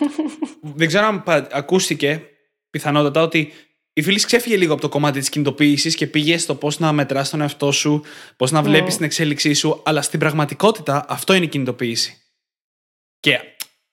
[0.79, 2.23] Δεν ξέρω αν ακούστηκε
[2.69, 3.53] πιθανότατα ότι
[3.93, 7.29] η φίλη ξέφυγε λίγο από το κομμάτι της κινητοποίησης και πήγε στο πώς να μετράς
[7.29, 8.03] τον εαυτό σου,
[8.35, 12.17] πώς να βλέπεις την εξέλιξή σου, αλλά στην πραγματικότητα αυτό είναι η κινητοποίηση.
[13.19, 13.39] Και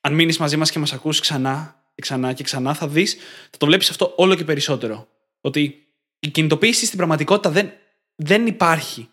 [0.01, 3.17] αν μείνεις μαζί μας και μας ακούς ξανά και ξανά και ξανά, θα δεις,
[3.51, 5.09] θα το βλέπεις αυτό όλο και περισσότερο.
[5.41, 5.87] Ότι
[6.19, 7.73] η κινητοποίηση στην πραγματικότητα δεν,
[8.15, 9.09] δεν υπάρχει.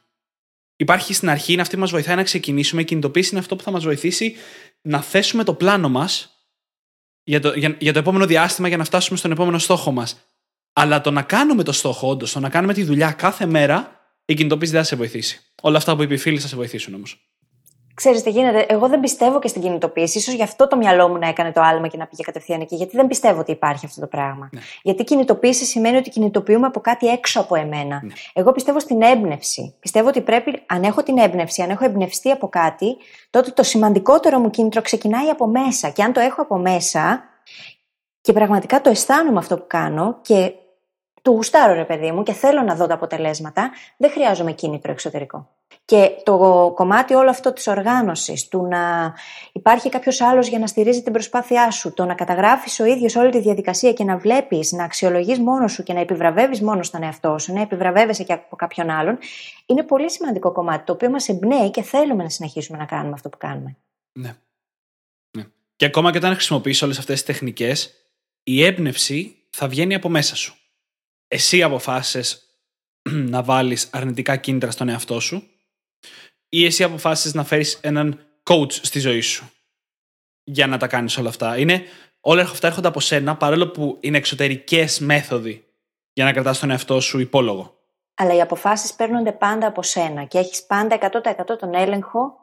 [0.76, 2.82] Υπάρχει στην αρχή, είναι αυτή που μας βοηθάει να ξεκινήσουμε.
[2.82, 4.36] Η κινητοποίηση είναι αυτό που θα μας βοηθήσει
[4.82, 6.37] να θέσουμε το πλάνο μας
[7.28, 10.18] για το, για, για το επόμενο διάστημα για να φτάσουμε στον επόμενο στόχο μας.
[10.74, 14.34] Αλλά το να κάνουμε το στόχο, όντως, το να κάνουμε τη δουλειά κάθε μέρα, η
[14.34, 15.42] κινητοποίηση δεν θα σε βοηθήσει.
[15.62, 17.27] Όλα αυτά που είπε η φίλη θα σε βοηθήσουν όμως.
[17.98, 18.66] Ξέρεις τι γίνεται.
[18.70, 20.20] Εγώ δεν πιστεύω και στην κινητοποίηση.
[20.20, 22.76] σω γι' αυτό το μυαλό μου να έκανε το άλμα και να πήγε κατευθείαν εκεί.
[22.76, 24.50] Γιατί δεν πιστεύω ότι υπάρχει αυτό το πράγμα.
[24.52, 24.60] Ναι.
[24.82, 28.00] Γιατί κινητοποίηση σημαίνει ότι κινητοποιούμε από κάτι έξω από εμένα.
[28.04, 28.14] Ναι.
[28.34, 29.76] Εγώ πιστεύω στην έμπνευση.
[29.80, 32.98] Πιστεύω ότι πρέπει, αν έχω την έμπνευση, αν έχω εμπνευστεί από κάτι,
[33.30, 35.90] τότε το σημαντικότερο μου κίνητρο ξεκινάει από μέσα.
[35.90, 37.24] Και αν το έχω από μέσα
[38.22, 40.54] και πραγματικά το αισθάνομαι αυτό που κάνω και
[41.22, 45.48] του γουστάρω ρε παιδί μου και θέλω να δω τα αποτελέσματα, δεν χρειάζομαι κίνητρο εξωτερικό.
[45.88, 46.38] Και το
[46.76, 49.13] κομμάτι όλο αυτό της οργάνωσης, του να
[49.52, 53.32] υπάρχει κάποιος άλλος για να στηρίζει την προσπάθειά σου, το να καταγράφεις ο ίδιος όλη
[53.32, 57.38] τη διαδικασία και να βλέπεις, να αξιολογείς μόνος σου και να επιβραβεύεις μόνος τον εαυτό
[57.38, 59.17] σου, να επιβραβεύεσαι και από κάποιον άλλον,
[59.65, 63.30] είναι πολύ σημαντικό κομμάτι, το οποίο μας εμπνέει και θέλουμε να συνεχίσουμε να κάνουμε αυτό
[63.30, 63.78] που κάνουμε.
[64.19, 64.36] Ναι.
[65.38, 65.45] ναι.
[65.76, 67.93] Και ακόμα και όταν χρησιμοποιείς όλες αυτές τις τεχνικές,
[68.43, 70.56] η έμπνευση θα βγαίνει από μέσα σου.
[71.28, 72.45] Εσύ αποφάσισες
[73.34, 75.43] να βάλεις αρνητικά κίνητρα στον εαυτό σου
[76.50, 79.52] ή εσύ αποφάσισες να φέρεις έναν coach στη ζωή σου
[80.44, 81.58] για να τα κάνεις όλα αυτά.
[81.58, 81.84] Είναι,
[82.20, 85.66] όλα αυτά έρχονται από σένα παρόλο που είναι εξωτερικές μέθοδοι
[86.14, 87.76] για να κρατάς τον εαυτό σου υπόλογο.
[88.16, 92.36] Αλλά οι αποφάσεις παίρνονται πάντα από σένα και έχεις πάντα 100% τον έλεγχο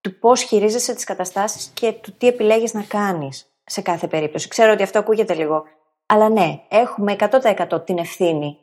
[0.00, 4.48] του πώς χειρίζεσαι τις καταστάσεις και του τι επιλέγεις να κάνεις σε κάθε περίπτωση.
[4.48, 5.64] Ξέρω ότι αυτό ακούγεται λίγο.
[6.06, 8.58] Αλλά ναι, έχουμε 100% την ευθύνη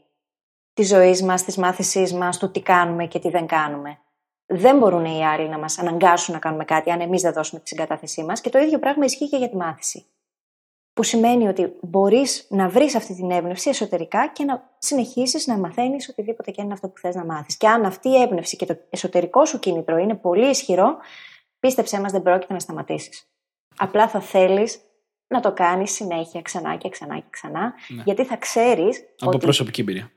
[0.74, 4.00] της ζωής μας, της μάθησής μας, του τι κάνουμε και τι δεν κάνουμε
[4.48, 7.68] δεν μπορούν οι άλλοι να μας αναγκάσουν να κάνουμε κάτι αν εμείς δεν δώσουμε τη
[7.68, 8.42] συγκατάθεσή μας.
[8.42, 10.06] Και το ίδιο πράγμα ισχύει και για τη μάθηση.
[10.94, 16.10] Που σημαίνει ότι μπορείς να βρεις αυτή την έμπνευση εσωτερικά και να συνεχίσεις να μαθαίνεις
[16.10, 17.58] οτιδήποτε και είναι αυτό που θες να μάθεις.
[17.58, 20.98] Και αν αυτή η έμπνευση και το εσωτερικό σου κίνητρο είναι πολύ ισχυρό,
[21.60, 23.30] πίστεψέ μας δεν πρόκειται να σταματήσεις.
[23.78, 24.82] Απλά θα θέλεις
[25.28, 28.02] να το κάνεις συνέχεια ξανά και ξανά και ξανά, ναι.
[28.06, 29.04] γιατί θα ξέρεις.
[29.20, 29.38] Από ότι...
[29.38, 30.12] προσωπική εμπειρία.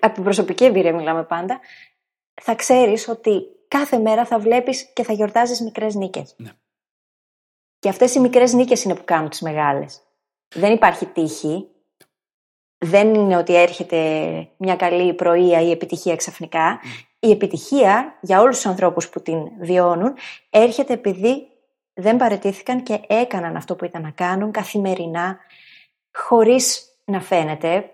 [0.00, 1.60] Από προσωπική εμπειρία μιλάμε πάντα
[2.44, 6.34] θα ξέρεις ότι κάθε μέρα θα βλέπεις και θα γιορτάζεις μικρές νίκες.
[6.36, 6.50] Ναι.
[7.78, 10.00] Και αυτές οι μικρές νίκες είναι που κάνουν τις μεγάλες.
[10.54, 11.66] Δεν υπάρχει τύχη.
[12.78, 13.98] Δεν είναι ότι έρχεται
[14.56, 16.68] μια καλή πρωία ή επιτυχία ξαφνικά.
[16.70, 17.28] Ναι.
[17.28, 20.14] Η επιτυχία για όλους τους ανθρώπους που την βιώνουν
[20.50, 21.46] έρχεται επειδή
[21.94, 25.38] δεν παρετήθηκαν και έκαναν αυτό που ήταν να κάνουν καθημερινά
[26.12, 27.90] χωρίς να φαίνεται,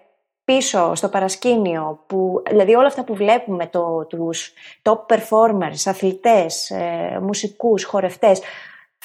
[0.49, 7.19] πίσω στο παρασκήνιο, που, δηλαδή όλα αυτά που βλέπουμε, το, τους top performers, αθλητές, ε,
[7.23, 8.41] μουσικούς, χορευτές,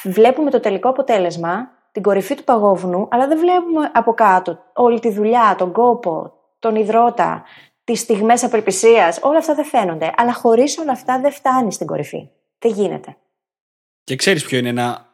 [0.03, 5.11] βλέπουμε το τελικό αποτέλεσμα, την κορυφή του παγόβουνου, αλλά δεν βλέπουμε από κάτω όλη τη
[5.11, 7.43] δουλειά, τον κόπο, τον υδρότα,
[7.83, 10.13] τις στιγμές απελπισίας, όλα αυτά δεν φαίνονται.
[10.17, 12.29] Αλλά χωρίς όλα αυτά δεν φτάνει στην κορυφή.
[12.59, 13.17] Δεν γίνεται.
[14.03, 15.09] Και ξέρεις ποιο είναι ένα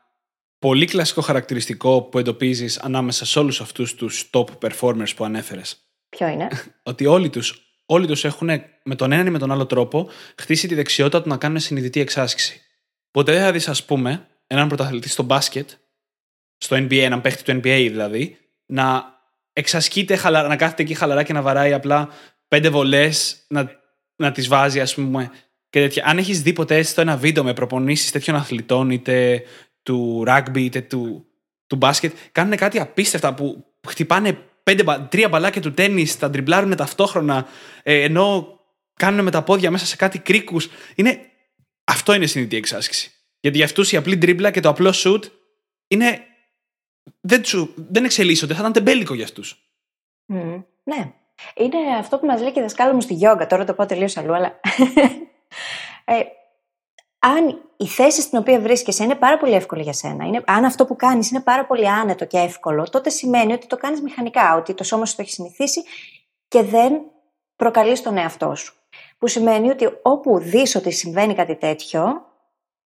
[0.59, 6.27] πολύ κλασικό χαρακτηριστικό που εντοπίζεις ανάμεσα σε όλους αυτούς τους top performers που ανέφερες; Ποιο
[6.27, 6.47] είναι;
[6.83, 8.49] ότι όλοι τους όλοι τους έχουν
[8.83, 11.99] με τον έναν ή με τον άλλο τρόπο χτίσει τη δεξιότητα του να κάνουν συνειδητή
[11.99, 12.61] εξάσκηση.
[13.11, 15.69] Ποτέ δεν θα δεις, ας πούμε, έναν πρωταθλητή στο μπάσκετ,
[16.57, 19.03] στο NBA, έναν παίχτη του NBA δηλαδή, να
[19.53, 22.09] εξασκείται χαλαρά, να κάθεται εκεί χαλαρά και να βαράει απλά
[22.47, 23.71] πέντε βολές, να,
[24.15, 25.31] να τις βάζει, ας πούμε.
[25.69, 26.03] Και τέτοια.
[26.05, 29.43] Αν έχεις δει ποτέ στο ένα βίντεο με προπονήσεις τέτοιων αθλητών, είτε
[29.83, 31.25] του rugby, είτε του,
[31.67, 37.47] του μπάσκετ, κάνουν κάτι απίστευτα που χτυπάνε πέντε, τρία μπαλάκια του τέννη, τα τριμπλάρουν ταυτόχρονα,
[37.83, 38.59] ε, ενώ
[38.93, 40.69] κάνουν με τα πόδια μέσα σε κάτι κρίκους.
[40.95, 41.19] Είναι...
[41.83, 43.11] Αυτό είναι συνειδητή εξάσκηση.
[43.39, 45.25] Γιατί για αυτούς η απλή τρίμπλα και το απλό σουτ
[45.87, 46.23] είναι.
[47.21, 49.57] Δεν, του, δεν εξελίσσονται, θα ήταν τεμπέλικο για αυτούς.
[50.33, 51.13] Mm, ναι.
[51.55, 53.47] Είναι αυτό που μας λέει και η δασκάλα μου στη γιόγκα.
[53.47, 54.59] Τώρα το πω τελείως αλλού, αλλά.
[56.05, 56.19] ε,
[57.19, 60.85] αν η θέση στην οποία βρίσκεσαι είναι πάρα πολύ εύκολη για σένα, είναι, αν αυτό
[60.85, 64.73] που κάνεις είναι πάρα πολύ άνετο και εύκολο, τότε σημαίνει ότι το κάνεις μηχανικά, ότι
[64.73, 65.83] το σώμα σου το έχει συνηθίσει
[66.47, 67.01] και δεν
[67.55, 68.73] προκαλείς τον εαυτό σου.
[69.17, 72.25] Που σημαίνει ότι όπου δεις ότι συμβαίνει κάτι τέτοιο,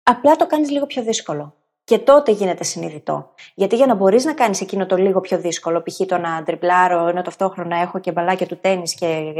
[0.02, 1.54] απλά το κάνεις λίγο πιο δύσκολο.
[1.84, 3.34] και τότε γίνεται συνειδητό.
[3.54, 6.06] Γιατί για να μπορείς να κάνεις εκείνο το λίγο πιο δύσκολο, π.χ.
[6.06, 9.32] το να τριπλάρω ενώ ταυτόχρονα έχω και μπαλάκια του τέννη και,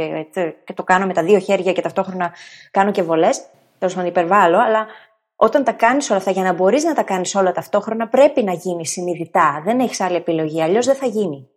[0.63, 2.33] και, το κάνω με τα δύο χέρια και ταυτόχρονα
[2.71, 3.41] κάνω και βολές.
[3.77, 4.87] Τέλος πάντων, υπερβάλλω, αλλά
[5.35, 8.53] όταν τα κάνεις όλα αυτά, για να μπορείς να τα κάνεις όλα ταυτόχρονα, πρέπει να
[8.53, 9.61] γίνει συνειδητά.
[9.65, 11.49] Δεν έχεις άλλη επιλογή, αλλιώς δεν θα γίνει.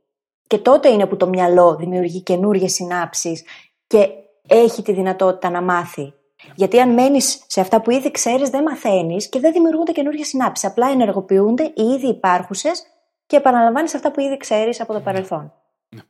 [0.47, 3.45] Και τότε είναι που το μυαλό δημιουργεί καινούριε συνάψεις
[3.87, 4.09] και
[4.47, 6.15] έχει τη δυνατότητα να μάθει.
[6.55, 10.69] Γιατί αν μένεις σε αυτά που ήδη ξέρεις, δεν μαθαίνεις και δεν δημιουργούνται καινούργιες συνάψεις.
[10.69, 12.83] Απλά ενεργοποιούνται οι ήδη υπάρχουσες
[13.27, 15.53] και επαναλαμβάνεις αυτά που ήδη ξέρεις από το παρελθόν.
[15.89, 16.01] Ναι.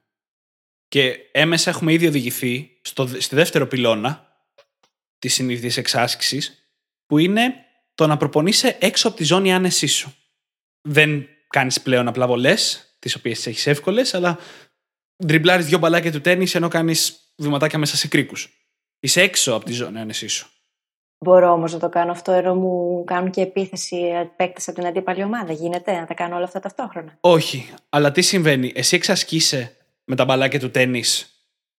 [0.88, 4.29] Και έμεσα έχουμε ήδη οδηγηθεί στο, στη δεύτερο πυλώνα
[5.20, 6.72] της συνειδητή εξάσκησης,
[7.06, 7.54] που είναι
[7.94, 10.14] το να προπονείσαι έξω από τη ζώνη άνεσής σου.
[10.88, 14.38] Δεν κάνεις πλέον απλά βολές, τις οποίες έχεις εύκολες, αλλά
[15.26, 18.48] ντριμπλάρει δύο μπαλάκια του τέννη ενώ κάνεις βηματάκια μέσα σε κρίκους.
[19.00, 20.50] Είσαι έξω από τη ζώνη άνεσής σου.
[21.24, 25.22] Μπορώ όμως να το κάνω αυτό ενώ μου κάνουν και επίθεση επέκταση από την αντίπαλη
[25.22, 25.52] ομάδα.
[25.52, 27.16] Γίνεται να τα κάνω όλα αυτά ταυτόχρονα.
[27.20, 27.72] Όχι.
[27.88, 31.04] Αλλά τι συμβαίνει, εσύ εξασκείσαι με τα μπαλάκια του τέννη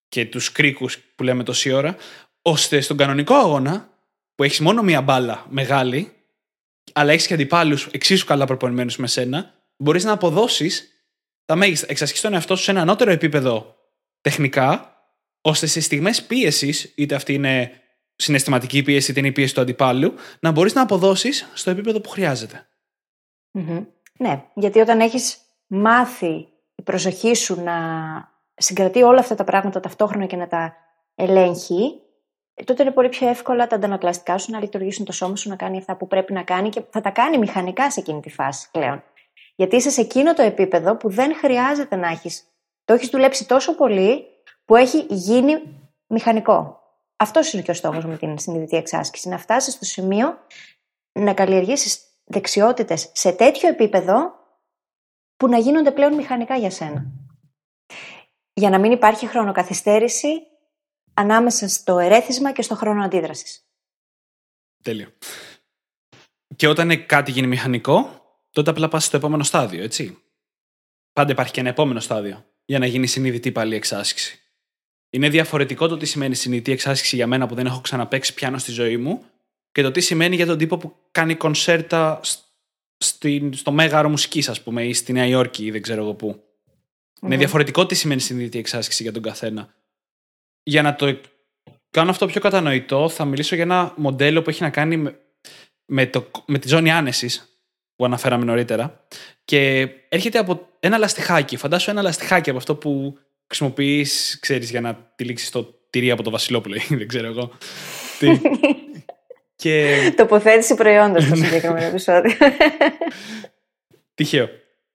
[0.08, 1.96] και τους κρίκους που λέμε τόση ώρα,
[2.42, 3.88] ώστε στον κανονικό αγώνα
[4.34, 6.12] που έχεις μόνο μία μπάλα μεγάλη,
[6.92, 10.92] αλλά έχεις και αντιπάλους εξίσου καλά προπονημένους με σένα, μπορείς να αποδώσεις
[11.44, 11.86] τα μέγιστα.
[11.88, 13.76] Εξασκεί τον εαυτό σου σε ένα ανώτερο επίπεδο
[14.20, 14.96] τεχνικά,
[15.40, 17.70] ώστε σε στιγμές πίεσης, είτε αυτή είναι
[18.16, 22.08] συναισθηματική πίεση, είτε είναι η πίεση του αντιπάλου, να μπορείς να αποδώσεις στο επίπεδο που
[22.08, 22.66] χρειαζεται
[24.18, 27.74] Ναι, γιατί όταν έχεις μάθει η προσοχή σου να
[28.54, 30.76] συγκρατεί όλα αυτά τα πράγματα ταυτόχρονα και να τα
[31.14, 32.00] ελέγχει,
[32.64, 35.78] τότε είναι πολύ πιο εύκολα τα αντανακλαστικά σου να λειτουργήσουν το σώμα σου να κάνει
[35.78, 39.02] αυτά που πρέπει να κάνει και θα τα κάνει μηχανικά σε εκείνη τη φάση πλέον.
[39.54, 42.44] Γιατί είσαι σε εκείνο το επίπεδο που δεν χρειάζεται να έχεις.
[42.84, 44.24] Το έχεις δουλέψει τόσο πολύ
[44.64, 46.80] που έχει γίνει μηχανικό.
[47.16, 49.28] Αυτός είναι και ο στόχος με την συνειδητή εξάσκηση.
[49.28, 50.38] Να φτάσεις στο σημείο
[51.12, 54.34] να καλλιεργήσεις δεξιότητες σε τέτοιο επίπεδο
[55.36, 57.06] που να γίνονται πλέον μηχανικά για σένα.
[58.52, 60.28] Για να μην υπάρχει χρονοκαθυστέρηση
[61.14, 63.66] ανάμεσα στο ερέθισμα και στο χρόνο αντίδρασης.
[64.82, 65.08] Τέλειο.
[66.56, 70.18] Και όταν κάτι γίνει μηχανικό, τότε απλά πας στο επόμενο στάδιο, έτσι.
[71.12, 74.40] Πάντα υπάρχει και ένα επόμενο στάδιο για να γίνει συνειδητή πάλι εξάσκηση.
[75.10, 78.70] Είναι διαφορετικό το τι σημαίνει συνειδητή εξάσκηση για μένα που δεν έχω ξαναπέξει πιάνο στη
[78.70, 79.24] ζωή μου
[79.72, 82.20] και το τι σημαίνει για τον τύπο που κάνει κονσέρτα
[83.52, 86.42] στο μέγαρο μουσικής, ας πούμε, ή στη Νέα Υόρκη ή δεν ξέρω εγώ πού.
[87.22, 89.74] Είναι διαφορετικό τι σημαίνει συνειδητή εξάσκηση για τον καθένα.
[90.62, 91.20] Για να το
[91.90, 95.18] κάνω αυτό πιο κατανοητό, θα μιλήσω για ένα μοντέλο που έχει να κάνει με,
[95.84, 97.52] με, το, με τη ζώνη άνεσης
[97.96, 99.06] που αναφέραμε νωρίτερα.
[99.44, 101.56] Και έρχεται από ένα λαστιχάκι.
[101.56, 106.30] Φαντάσου ένα λαστιχάκι από αυτό που χρησιμοποιείς, ξέρεις, για να τυλίξει το τυρί από το
[106.30, 107.52] Βασιλόπουλο, δεν ξέρω εγώ.
[108.18, 108.40] Τι.
[109.62, 110.12] και...
[110.16, 112.32] Τοποθέτηση προϊόντος στο συγκεκριμένο επεισόδιο.
[114.14, 114.48] Τυχαίο.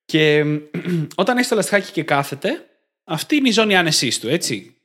[0.06, 0.44] Και
[1.16, 2.66] όταν έχει το λαστιχάκι και κάθεται,
[3.04, 4.77] αυτή είναι η ζώνη άνεσής του, έτσι.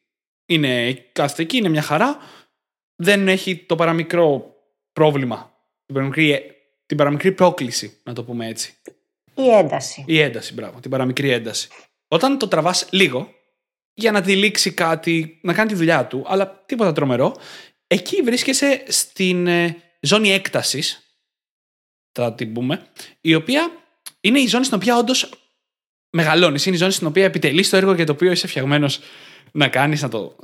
[0.47, 2.19] Είναι, κάθεται εκεί, είναι μια χαρά.
[2.97, 4.55] Δεν έχει το παραμικρό
[4.93, 5.55] πρόβλημα.
[5.87, 6.55] Την παραμικρή,
[6.87, 8.75] την παραμικρή πρόκληση, να το πούμε έτσι.
[9.35, 10.05] Η ένταση.
[10.07, 10.81] Η ένταση, μπράβο.
[10.81, 11.69] Την παραμικρή ένταση.
[12.09, 13.35] Όταν το τραβάς λίγο,
[13.95, 17.37] για να τυλίξει κάτι, να κάνει τη δουλειά του, αλλά τίποτα τρομερό,
[17.87, 21.03] εκεί βρίσκεσαι στην ε, ζώνη έκτασης,
[22.13, 22.87] θα την πούμε,
[23.21, 23.71] η οποία
[24.21, 25.31] είναι η ζώνη στην οποία όντως
[26.11, 26.67] μεγαλώνεις.
[26.67, 29.01] Είναι η ζώνη στην οποία επιτελείς το έργο για το οποίο είσαι φτιαγμένος
[29.53, 30.37] να κάνεις, να το,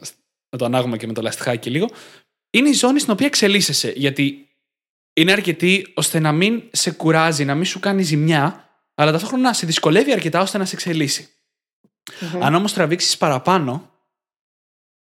[0.51, 1.89] να το ανάγουμε και με το λαστιχάκι λίγο.
[2.51, 3.93] Είναι η ζώνη στην οποία εξελίσσεσαι.
[3.97, 4.49] Γιατί
[5.13, 9.53] είναι αρκετή ώστε να μην σε κουράζει, να μην σου κάνει ζημιά, αλλά ταυτόχρονα να
[9.53, 11.29] σε δυσκολεύει αρκετά ώστε να σε εξελίσσει.
[12.11, 12.39] Mm-hmm.
[12.41, 13.93] Αν όμως τραβήξεις παραπάνω,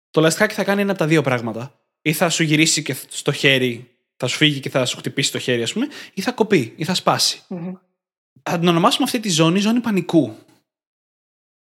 [0.09, 1.79] το λαστιχάκι θα κάνει ένα από τα δύο πράγματα.
[2.01, 5.39] Ή θα σου γυρίσει και στο χέρι, θα σου φύγει και θα σου χτυπήσει το
[5.39, 7.41] χέρι, ας πούμε, ή θα κοπεί, ή θα σπάσει.
[7.49, 7.73] Mm-hmm.
[8.43, 10.35] Θα την ονομάσουμε αυτή τη ζώνη ζώνη πανικού.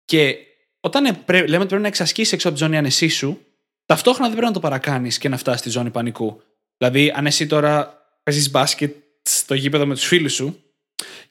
[0.05, 0.46] Και
[0.87, 3.47] όταν λέμε ότι πρέπει να εξασκήσεις έξω από τη ζώνη ανεσή σου,
[3.87, 6.43] ταυτόχρονα δεν πρέπει να το παρακάνεις και να φτάσεις στη ζώνη πανικού.
[6.77, 10.63] Δηλαδή, αν εσύ τώρα παίζεις μπάσκετ στο γήπεδο με τους φίλους σου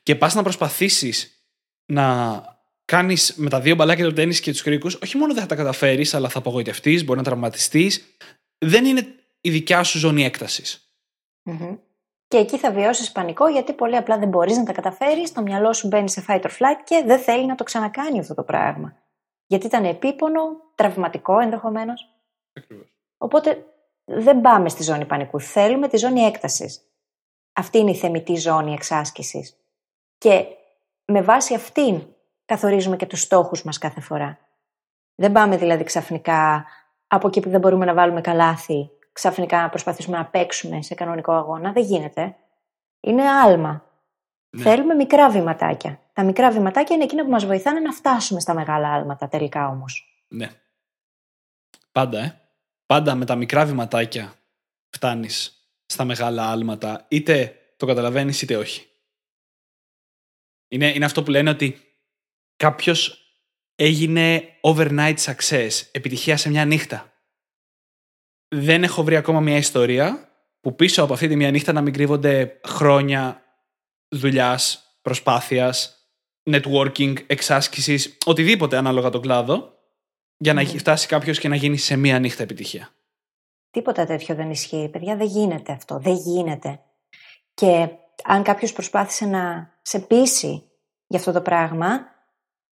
[0.04, 1.46] και πας να προσπαθήσεις
[1.86, 2.06] να
[2.86, 5.56] κάνεις με τα δύο μπαλάκια του τέννη και τους κρίκου, όχι μόνο δεν θα τα
[5.56, 8.18] καταφέρεις, αλλά θα απογοητευτείς, μπορεί να τραυματιστείς.
[8.58, 9.08] Δεν είναι
[9.42, 10.32] η δικιά σου ζώνη
[12.28, 15.32] Και εκεί θα βιώσεις πανικό, γιατί πολύ απλά δεν μπορείς να τα καταφέρεις.
[15.32, 18.34] Το μυαλό σου μπαίνει σε fight or flight και δεν θέλει να το ξανακάνει αυτό
[18.34, 19.05] το πράγμα.
[19.48, 20.42] Γιατί ήταν επίπονο,
[20.76, 22.10] τραυματικό ενδεχομένως.
[23.18, 23.66] Οπότε
[24.04, 25.40] δεν πάμε στη ζώνη πανικού.
[25.40, 26.82] Θέλουμε τη ζώνη έκτασης.
[27.54, 29.58] Αυτή είναι η θεμητή ζώνη εξάσκησης.
[30.18, 30.46] Και
[31.06, 32.08] με βάση αυτήν
[32.46, 34.38] καθορίζουμε και τους στόχους μας κάθε φορά.
[35.16, 36.66] Δεν πάμε δηλαδή ξαφνικά
[37.08, 41.32] από εκεί που δεν μπορούμε να βάλουμε καλάθι, ξαφνικά να προσπαθήσουμε να παίξουμε σε κανονικό
[41.32, 41.72] αγώνα.
[41.72, 42.36] Δεν γίνεται.
[43.00, 43.84] Είναι άλμα.
[44.58, 46.00] Θέλουμε μικρά βηματάκια.
[46.16, 50.24] Τα μικρά βηματάκια είναι εκείνα που μας βοηθάνε να φτάσουμε στα μεγάλα άλματα τελικά όμως.
[50.28, 50.50] Ναι.
[51.92, 52.42] Πάντα, ε.
[52.86, 54.34] Πάντα με τα μικρά βηματάκια
[54.90, 58.88] φτάνεις στα μεγάλα άλματα, είτε το καταλαβαίνεις είτε όχι.
[60.68, 61.82] Είναι, είναι αυτό που λένε ότι
[62.56, 63.20] κάποιος
[63.76, 67.14] έγινε overnight success, επιτυχία σε μια νύχτα.
[68.48, 71.94] Δεν έχω βρει ακόμα μια ιστορία που πίσω από αυτή τη μια νύχτα να μην
[71.94, 73.42] κρύβονται χρόνια
[74.08, 76.05] δουλειάς, προσπάθειας,
[76.46, 79.74] networking, εξάσκησης, οτιδήποτε ανάλογα τον κλάδο,
[80.38, 80.78] για να mm.
[80.78, 82.90] φτάσει κάποιος και να γίνει σε μία νύχτα επιτυχία.
[83.72, 84.90] Τίποτα τέτοιο δεν ισχύει.
[84.92, 86.00] Παιδιά, δεν γίνεται αυτό.
[86.00, 86.80] Δεν γίνεται.
[87.54, 87.90] Και
[88.24, 90.64] αν κάποιος προσπάθησε να σε πείσει
[91.08, 92.00] για αυτό το πράγμα,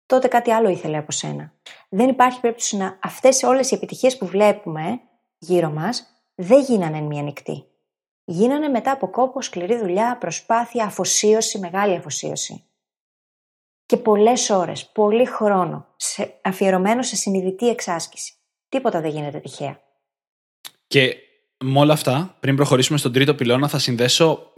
[0.06, 1.52] τότε κάτι άλλο ήθελε από σένα.
[1.88, 5.00] Δεν υπάρχει περίπτωση να αυτές όλες οι επιτυχίες που βλέπουμε
[5.38, 7.68] γύρω μας δεν γίνανε μία νυχτή
[8.30, 12.64] γίνανε μετά από κόπο, σκληρή δουλειά, προσπάθεια, αφοσίωση, μεγάλη αφοσίωση.
[13.88, 18.32] Και πολλές ώρες, πολύ χρόνο, σε, αφιερωμένο σε συνειδητή εξάσκηση.
[18.68, 19.80] Τίποτα δεν γίνεται τυχαία.
[20.86, 21.16] Και
[21.64, 24.52] με όλα αυτά, πριν προχωρήσουμε στον τρίτο πυλώνα, θα συνδέσω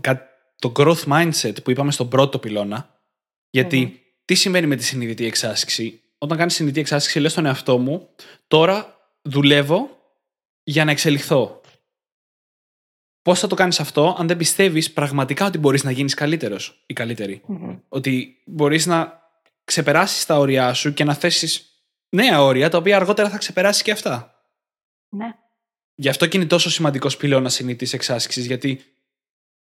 [0.59, 3.01] το growth mindset που είπαμε στον πρώτο πυλώνα.
[4.25, 8.09] τι σημαίνει με τη συνειδητή εξάσκηση; Όταν κάνεις συνειδητή εξάσκηση, λες στον εαυτό μου,
[8.49, 9.89] τώρα δουλεύω
[10.63, 11.61] για να εξελιχθώ.
[13.23, 16.93] Πώς θα το κάνεις αυτό, αν δεν πιστεύεις πραγματικά ότι μπορείς να γίνεις καλύτερος ή
[16.93, 17.43] καλύτερη;
[17.89, 19.20] Ότι μπορείς να
[19.71, 21.65] ξεπεράσεις τα όρια σου και να θέσεις
[22.09, 24.35] νέα όρια, τα οποία αργότερα θα ξεπεράσει και αυτά.
[25.09, 25.35] Ναι.
[25.95, 28.85] Γι' αυτό και είναι τόσο σημαντικός πυλώνας συνήθι εξάσκησης, γιατί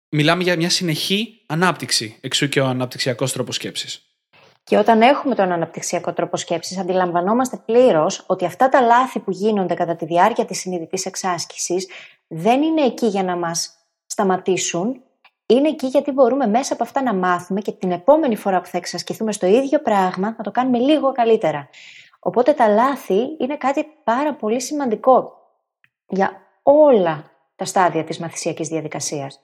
[0.09, 2.19] μιλάμε για μια συνεχή ανάπτυξη.
[2.21, 4.07] Εξού και ο αναπτυξιακός τρόπος σκέψης.
[4.65, 9.75] Και όταν έχουμε τον αναπτυξιακό τρόπο σκέψης, αντιλαμβανόμαστε πλήρως ότι αυτά τα λάθη που γίνονται
[9.75, 11.89] κατά τη διάρκεια της συνειδητής εξάσκησης
[12.27, 13.71] δεν είναι εκεί για να μας
[14.07, 15.03] σταματήσουν,
[15.55, 18.77] είναι εκεί γιατί μπορούμε μέσα από αυτά να μάθουμε και την επόμενη φορά που θα
[18.77, 21.69] εξασκηθούμε στο ίδιο πράγμα να το κάνουμε λίγο καλύτερα.
[22.19, 25.33] Οπότε τα λάθη είναι κάτι πάρα πολύ σημαντικό
[26.07, 29.41] για όλα τα στάδια της μαθησιακής διαδικασίας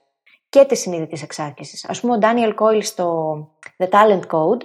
[0.49, 1.89] και της συνείδητης εξάρτησης.
[1.89, 3.37] Ας πούμε ο Daniel Coyle στο
[3.77, 4.61] The Talent Code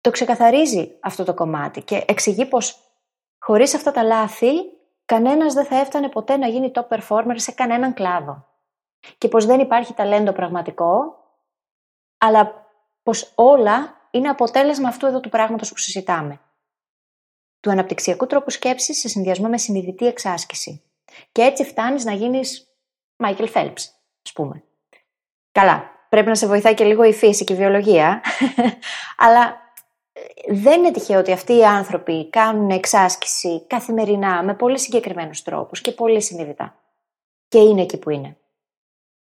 [0.00, 2.78] το ξεκαθαρίζει αυτό το κομμάτι και εξηγεί πως
[3.38, 4.52] χωρίς αυτά τα λάθη
[5.04, 8.49] κανένας δεν θα έφτανε ποτέ να γίνει top performer σε κανέναν κλάδο.
[9.18, 11.18] Και πως δεν υπάρχει ταλέντο πραγματικό,
[12.18, 12.66] αλλά
[13.02, 16.40] πως όλα είναι αποτέλεσμα αυτού εδώ του πράγματος που συζητάμε.
[17.60, 20.82] Του αναπτυξιακού τρόπου σκέψης σε συνδυασμό με συνειδητή εξάσκηση.
[21.32, 22.68] Και έτσι φτάνεις να γίνεις
[23.24, 23.84] Michael Phelps,
[24.24, 24.62] ας πούμε.
[25.52, 28.22] Καλά, πρέπει να σε βοηθάει και λίγο η φύση και η βιολογία,
[29.24, 29.60] αλλά
[30.48, 35.92] δεν είναι τυχαίο ότι αυτοί οι άνθρωποι κάνουν εξάσκηση καθημερινά με πολύ συγκεκριμένους τρόπους και
[35.92, 36.82] πολύ συνειδητά.
[37.48, 38.39] Και είναι εκεί που είναι.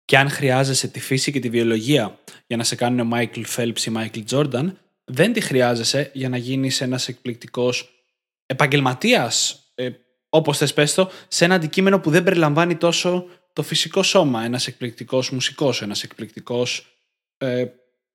[0.04, 3.86] Και αν χρειάζεσαι τη φύση και τη βιολογία για να σε κάνουν ο Μάικλ Φέλπς
[3.86, 8.04] ή Μάικλ Τζόρνταν, δεν τη χρειάζεσαι για να γίνεις ένας εκπληκτικός
[8.46, 9.90] επαγγελματίας, ε,
[10.28, 14.44] όπως θες πες το, σε ένα αντικείμενο που δεν περιλαμβάνει τόσο το φυσικό σώμα.
[14.44, 16.98] Ένας εκπληκτικός μουσικός, ένας εκπληκτικός
[17.38, 17.66] ε,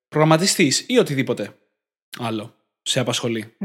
[0.08, 1.58] προγραμματιστής ή οτιδήποτε
[2.20, 3.56] άλλο σε απασχολει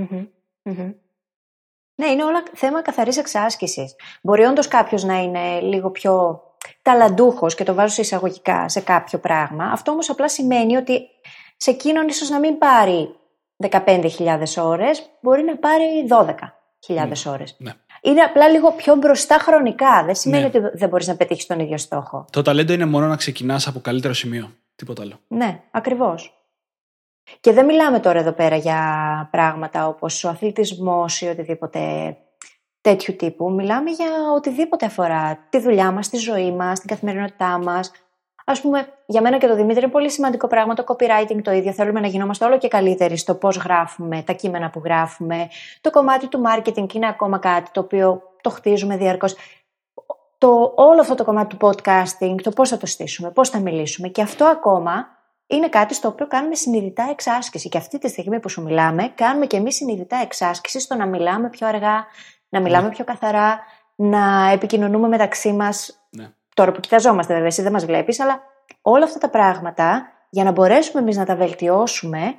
[1.95, 3.95] Ναι, είναι όλα θέμα καθαρής εξάσκησης.
[4.23, 6.43] Μπορεί όντως κάποιος να είναι λίγο πιο
[6.83, 9.65] ταλαντούχος και το βάζω σε εισαγωγικά σε κάποιο πράγμα.
[9.65, 11.01] Αυτό όμως απλά σημαίνει ότι
[11.57, 13.15] σε εκείνον ίσως να μην πάρει
[13.71, 14.09] 15.000
[14.57, 15.85] ώρες, μπορεί να πάρει
[16.87, 17.33] 12.000 mm.
[17.33, 17.57] ώρες.
[17.59, 17.73] Ναι.
[18.03, 20.05] Είναι απλά λίγο πιο μπροστά χρονικά.
[20.05, 20.49] Δεν σημαίνει ναι.
[20.49, 22.25] ότι δεν μπορείς να πετύχεις τον ίδιο στόχο.
[22.31, 24.51] Το ταλέντο είναι μόνο να ξεκινάς από καλύτερο σημείο.
[24.77, 25.21] Τίποτα άλλο.
[25.29, 26.35] Ναι, ακριβώς.
[27.41, 28.79] Και δεν μιλάμε τώρα εδώ πέρα για
[29.31, 32.17] πράγματα όπως ο αθλητισμός ή οτιδήποτε
[32.85, 33.51] τέτοιου τύπου.
[33.51, 37.93] Μιλάμε για οτιδήποτε αφορά τη δουλειά μας, τη ζωή μας, την καθημερινότητά μας.
[38.45, 41.73] Ας πούμε, για μένα και το Δημήτρη είναι πολύ σημαντικό πράγμα το copywriting το ίδιο.
[41.73, 45.49] Θέλουμε να γινόμαστε όλο και καλύτεροι στο πώς γράφουμε, τα κείμενα που γράφουμε.
[45.81, 49.37] Το κομμάτι του marketing είναι ακόμα κάτι το οποίο το χτίζουμε διαρκώς.
[50.39, 54.09] Το, όλο αυτό το κομμάτι του podcasting, το πώς θα το στήσουμε, πώς θα μιλήσουμε
[54.09, 55.07] και αυτό ακόμα
[55.47, 57.69] είναι κάτι στο οποίο κάνουμε συνειδητά εξάσκηση.
[57.69, 61.49] Και αυτή τη στιγμή που σου μιλάμε, κάνουμε και εμείς συνειδητά εξάσκηση στο να μιλάμε
[61.49, 62.07] πιο αργά,
[62.55, 62.95] να μιλάμε ναι.
[62.95, 63.61] πιο καθαρά,
[63.95, 66.07] να επικοινωνούμε μεταξύ μας.
[66.11, 66.31] Ναι.
[66.55, 68.41] Τώρα που κοιταζόμαστε, βέβαια, εσύ δεν μας βλέπεις, αλλά
[68.83, 72.35] όλα αυτά τα πράγματα για να μπορέσουμε εμείς να τα βελτιώσουμε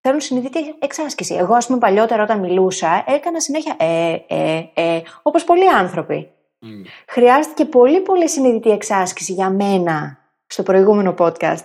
[0.00, 1.34] θέλουν συνειδητή εξάσκηση.
[1.34, 6.30] Εγώ, ας πούμε, παλιότερα όταν μιλούσα, έκανα συνέχεια ε, ε, ε, όπως πολλοί άνθρωποι.
[6.62, 6.66] Mm.
[7.08, 11.64] Χρειάστηκε πολύ πολύ συνειδητή εξάσκηση για μένα στο προηγούμενο podcast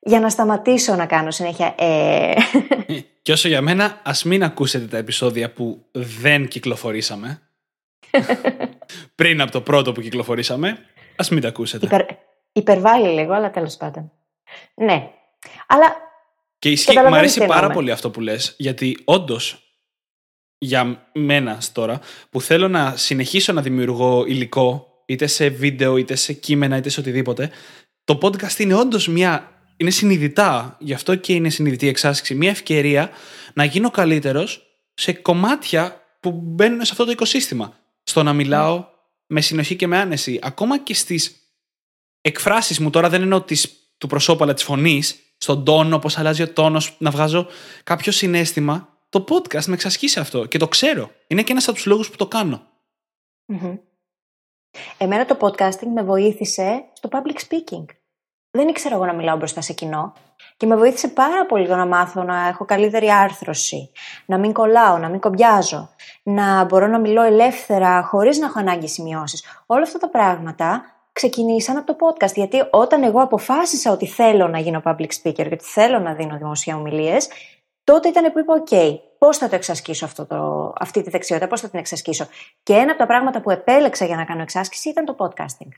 [0.00, 2.34] για να σταματήσω να κάνω συνέχεια ε.
[3.22, 7.42] Και όσο για μένα, ας μην ακούσετε τα επεισόδια που δεν κυκλοφορήσαμε.
[9.14, 10.78] Πριν από το πρώτο που κυκλοφορήσαμε,
[11.16, 11.86] ας μην τα ακούσετε.
[11.86, 12.06] Υπερ,
[12.52, 14.12] υπερβάλλει λίγο, αλλά τέλος πάντων.
[14.74, 15.10] Ναι.
[15.66, 15.96] Αλλά
[16.58, 19.74] Και ισχύει, μου αρέσει πάρα πολύ αυτό που λες, γιατί όντως
[20.58, 26.32] για μένα τώρα, που θέλω να συνεχίσω να δημιουργώ υλικό, είτε σε βίντεο, είτε σε
[26.32, 27.50] κείμενα, είτε σε οτιδήποτε,
[28.04, 29.59] το podcast είναι όντως μια.
[29.80, 33.10] Είναι συνειδητά, γι' αυτό και είναι συνειδητή εξάσκηση, μια ευκαιρία
[33.54, 37.76] να γίνω καλύτερος σε κομμάτια που μπαίνουν σε αυτό το οικοσύστημα.
[38.02, 38.84] Στο να μιλάω
[39.26, 40.38] με συνοχή και με άνεση.
[40.42, 41.36] Ακόμα και στις
[42.20, 46.42] εκφράσεις μου, τώρα δεν εννοώ τις, του προσώπου αλλά τη φωνής, στον τόνο, πώς αλλάζει
[46.42, 47.46] ο τόνος, να βγάζω
[47.84, 48.98] κάποιο συνέστημα.
[49.08, 51.10] Το podcast με εξασκεί σε αυτό και το ξέρω.
[51.26, 52.68] Είναι και ένας από τους λόγους που το κανω
[54.98, 57.84] Εμένα το podcasting με βοήθησε στο public speaking.
[58.50, 60.12] Δεν ήξερα εγώ να μιλάω μπροστά σε κοινό
[60.56, 63.90] και με βοήθησε πάρα πολύ το να μάθω να έχω καλύτερη άρθρωση,
[64.26, 65.88] να μην κολλάω, να μην κομπιάζω,
[66.22, 69.44] να μπορώ να μιλώ ελεύθερα χωρίς να έχω ανάγκη σημειώσεις.
[69.66, 70.82] Όλα αυτά τα πράγματα
[71.12, 72.34] ξεκινήσαν από το podcast.
[72.34, 76.36] Γιατί όταν εγώ αποφάσισα ότι θέλω να γίνω public speaker και ότι θέλω να δίνω
[76.36, 77.28] δημοσία ομιλίες,
[77.84, 81.60] τότε ήταν που είπα: OK, πώς θα το εξασκήσω αυτό το, αυτή τη δεξιότητα, πώς
[81.60, 82.26] θα την εξασκήσω.
[82.62, 85.68] Και ένα από τα πράγματα που επέλεξα για να κάνω εξάσκηση ήταν το podcasting.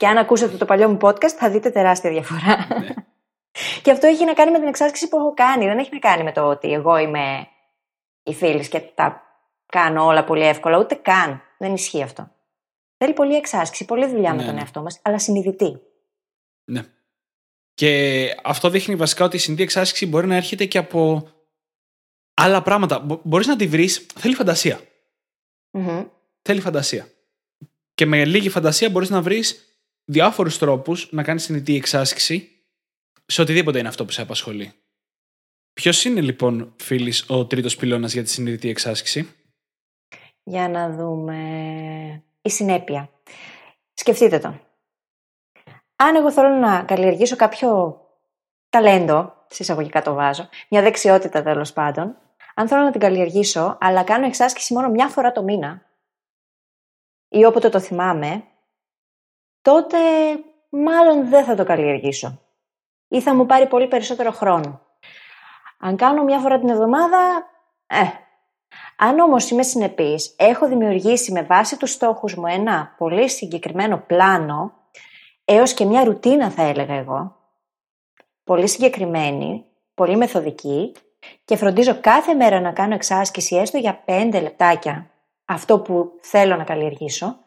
[0.00, 0.06] Ναι.
[0.06, 2.66] Και αν ακούσετε το παλιό μου podcast, θα δείτε τεράστια διαφορά.
[2.80, 2.94] Ναι.
[3.82, 5.66] και αυτό έχει να κάνει με την εξάσκηση που έχω κάνει.
[5.66, 7.48] Δεν έχει να κάνει με το ότι εγώ είμαι
[8.22, 9.22] η φίλης και τα
[9.66, 10.78] κάνω όλα πολύ εύκολα.
[10.78, 11.42] Ούτε καν.
[11.58, 12.30] Δεν ισχύει αυτό.
[12.96, 14.60] Θέλει πολλή εξάσκηση, πολλή δουλειά ναι, με τον ναι.
[14.60, 15.80] εαυτό μας, αλλά συνειδητή.
[16.64, 16.82] Ναι.
[17.74, 21.28] Και αυτό δείχνει βασικά ότι η συνειδητή εξάσκηση μπορεί να έρχεται και από
[22.34, 23.20] άλλα πράγματα.
[23.22, 24.06] Μπορείς να τη βρεις.
[24.14, 24.80] Θέλει φαντασία.
[25.72, 26.06] Mm-hmm.
[26.42, 27.08] Θέλει φαντασία.
[27.94, 29.73] Και με λίγη φαντασία μπορείς να βρεις
[30.04, 32.48] διάφορους τρόπους να κάνεις συνειδητή εξάσκηση
[33.26, 34.72] σε οτιδήποτε είναι αυτό που σε απασχολεί.
[35.72, 39.34] Ποιος είναι λοιπόν, φίλης, ο τρίτος πυλώνας για τη συνειδητή εξάσκηση;
[40.42, 41.38] Για να δούμε
[42.42, 43.10] η συνέπεια.
[43.94, 44.60] Σκεφτείτε το.
[45.96, 48.00] Αν εγώ θέλω να καλλιεργήσω κάποιο
[48.68, 52.16] ταλέντο, συσσαγωγικά το βάζω, μια δεξιότητα τέλος πάντων,
[52.54, 55.82] αν θέλω να την καλλιεργήσω, αλλά κάνω εξάσκηση μόνο μια φορά το μήνα,
[57.28, 58.44] ή όποτε το θυμάμαι,
[59.64, 59.98] τότε
[60.68, 62.40] μάλλον δεν θα το καλλιεργήσω.
[63.08, 64.80] Ή θα μου πάρει πολύ περισσότερο χρόνο.
[65.78, 67.46] Αν κάνω μια φορά την εβδομάδα,
[67.86, 68.02] ε,
[68.96, 74.72] αν όμως είμαι συνεπής, έχω δημιουργήσει με βάση τους στόχους μου ένα πολύ συγκεκριμένο πλάνο,
[75.44, 77.36] έως και μια ρουτίνα θα έλεγα εγώ,
[78.44, 80.92] πολύ συγκεκριμένη, πολύ μεθοδική
[81.44, 85.10] και φροντίζω κάθε μέρα να κάνω εξάσκηση έστω για 5 λεπτάκια
[85.44, 87.38] αυτό που θέλω να καλλιεργήσω,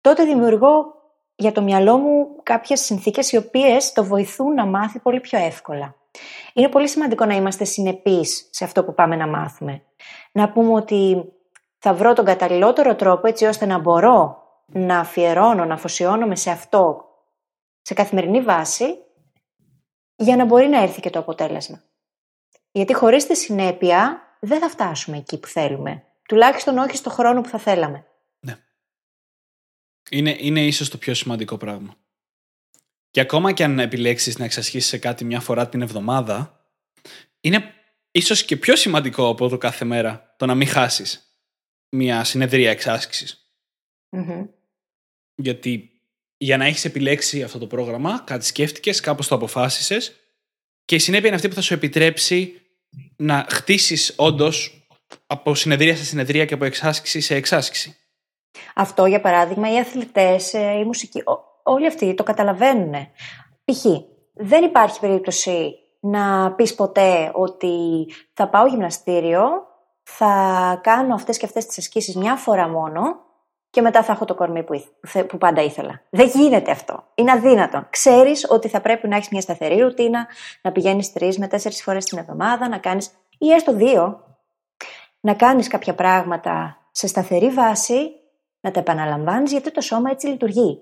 [0.00, 0.94] τότε δημιουργώ
[1.36, 5.94] για το μυαλό μου κάποιες συνθήκες οι οποίες το βοηθούν να μάθει πολύ πιο εύκολα.
[6.54, 9.82] Είναι πολύ σημαντικό να είμαστε συνεπείς σε αυτό που πάμε να μάθουμε.
[10.32, 11.32] Να πούμε ότι
[11.78, 17.04] θα βρω τον καταλληλότερο τρόπο έτσι ώστε να μπορώ να αφιερώνω, να αφοσιώνομαι σε αυτό
[17.82, 18.98] σε καθημερινή βάση
[20.16, 21.82] για να μπορεί να έρθει και το αποτέλεσμα.
[22.72, 26.04] Γιατί χωρίς τη συνέπεια δεν θα φτάσουμε εκεί που θέλουμε.
[26.28, 28.06] Τουλάχιστον όχι στο χρόνο που θα θέλαμε.
[30.10, 30.18] Ναι.
[30.18, 31.96] Είναι, είναι ίσως το πιο σημαντικό πράγμα.
[33.10, 36.66] Και ακόμα και αν επιλέξεις να εξασχίσεις σε κάτι μια φορά την εβδομάδα,
[37.40, 37.74] είναι
[38.10, 41.38] ίσως και πιο σημαντικό από το κάθε μέρα το να μην χάσεις
[41.88, 43.50] μια συνεδρία εξάσκησης.
[45.34, 45.90] Γιατί
[46.36, 50.12] για να έχεις επιλέξει αυτό το πρόγραμμα, κάτι σκέφτηκες, κάπως το αποφάσισες
[50.84, 52.60] και η συνέπεια είναι αυτή που θα σου επιτρέψει
[53.16, 54.86] να χτίσεις όντως
[55.26, 57.96] από συνεδρία σε συνεδρία και από εξάσκηση σε εξάσκηση.
[58.74, 61.22] Αυτό, για παράδειγμα, οι αθλητές, ε, η μουσική,
[61.62, 62.92] όλοι αυτοί το καταλαβαίνουν.
[63.64, 63.84] Π.χ.
[64.34, 69.42] δεν υπάρχει περίπτωση να πεις ποτέ ότι θα πάω γυμναστήριο,
[70.02, 73.24] θα κάνω αυτές και αυτές τις ασκήσεις μια φορά μόνο
[73.70, 74.84] και μετά θα έχω το κορμί που,
[75.26, 76.02] που πάντα ήθελα.
[76.10, 77.04] Δεν γίνεται αυτό.
[77.14, 77.86] Είναι αδύνατο.
[77.90, 80.26] Ξέρεις ότι θα πρέπει να έχεις μια σταθερή ρουτίνα,
[80.62, 84.20] να πηγαίνεις τρεις με τέσσερις φορές την εβδομάδα, να κάνεις ή έστω δύο,
[85.20, 88.10] να κάνεις κάποια πράγματα σε σταθερή βάση,
[88.66, 90.80] να τα επαναλαμβάνεις γιατί το σώμα έτσι λειτουργεί.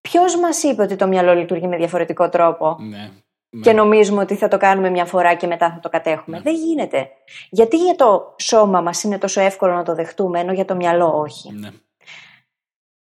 [0.00, 3.10] Ποιος μας είπε ότι το μυαλό λειτουργεί με διαφορετικό τρόπο; Ναι,
[3.50, 3.60] ναι.
[3.60, 6.36] Και νομίζουμε ότι θα το κάνουμε μια φορά και μετά θα το κατέχουμε.
[6.36, 6.42] Ναι.
[6.42, 7.08] Δεν γίνεται.
[7.50, 11.18] Γιατί για το σώμα μας είναι τόσο εύκολο να το δεχτούμε, ενώ για το μυαλό
[11.18, 11.68] όχι; Ναι.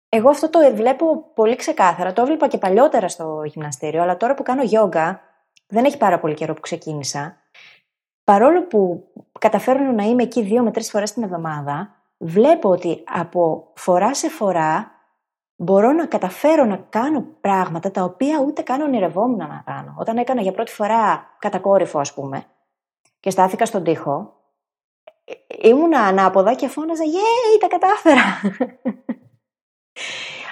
[0.08, 2.12] Εγώ αυτό το βλέπω πολύ ξεκάθαρα.
[2.12, 5.20] Το έβλεπα και παλιότερα στο γυμναστήριο, αλλά τώρα που κάνω γιόγκα,
[5.66, 7.36] δεν έχει πάρα πολύ καιρό που ξεκίνησα.
[8.24, 9.08] Παρόλο που
[9.38, 14.28] καταφέρνω να είμαι εκεί δύο με τρεις φορές την εβδομάδα, βλέπω ότι από φορά σε
[14.28, 14.92] φορά
[15.56, 19.94] μπορώ να καταφέρω να κάνω πράγματα τα οποία ούτε καν ονειρευόμουν να κάνω.
[19.98, 22.46] Όταν έκανα για πρώτη φορά κατακόρυφο, ας πούμε,
[23.20, 24.36] και στάθηκα στον τοίχο,
[25.62, 28.22] ήμουν ανάποδα και φώναζα «Yay, τα κατάφερα!»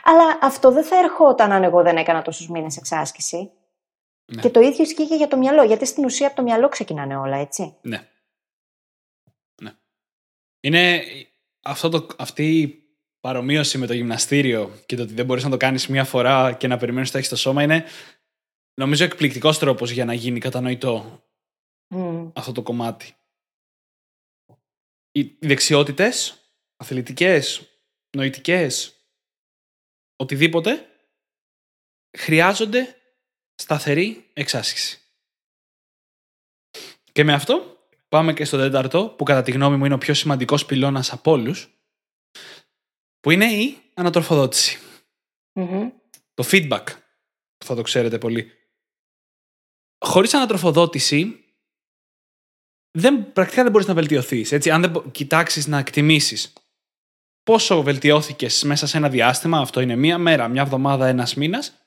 [0.08, 3.50] Αλλά αυτό δεν θα ερχόταν αν εγώ δεν έκανα τόσους μήνες εξάσκηση.
[4.32, 4.40] Ναι.
[4.40, 7.16] Και το ίδιο ισχύει και για το μυαλό, γιατί στην ουσία από το μυαλό ξεκινάνε
[7.16, 7.76] όλα, έτσι.
[7.80, 8.08] Ναι.
[9.62, 9.72] ναι.
[10.60, 11.02] Είναι
[11.66, 12.84] αυτό το, αυτή η
[13.20, 16.66] παρομοίωση με το γυμναστήριο και το ότι δεν μπορείς να το κάνεις μία φορά και
[16.66, 17.84] να περιμένεις ότι έχεις το σώμα είναι
[18.74, 21.24] νομίζω εκπληκτικός τρόπος για να γίνει κατανοητό
[21.94, 22.30] Μμ.
[22.34, 23.14] αυτό το κομμάτι.
[25.12, 26.40] Οι δεξιότητες,
[26.76, 27.68] αθλητικές,
[28.16, 28.94] νοητικές,
[30.16, 30.86] οτιδήποτε,
[32.18, 32.96] χρειάζονται
[33.54, 35.00] σταθερή εξάσκηση.
[37.12, 37.75] Και με αυτό
[38.08, 41.30] πάμε και στο τέταρτο, που κατά τη γνώμη μου είναι ο πιο σημαντικός πυλώνας από
[41.30, 41.70] όλους,
[43.20, 44.78] που είναι η ανατροφοδότηση.
[45.52, 45.90] Μμμ.
[46.34, 46.84] Το feedback,
[47.56, 48.52] που θα το ξέρετε πολύ.
[50.04, 51.44] Χωρίς ανατροφοδότηση,
[52.90, 54.52] δεν, πρακτικά δεν μπορείς να βελτιωθείς.
[54.52, 56.52] Έτσι, αν δεν μπο- κοιτάξεις να εκτιμήσεις
[57.42, 61.86] πόσο βελτιώθηκες μέσα σε ένα διάστημα, αυτό είναι μία μέρα, μια εβδομάδα, ένας μήνας,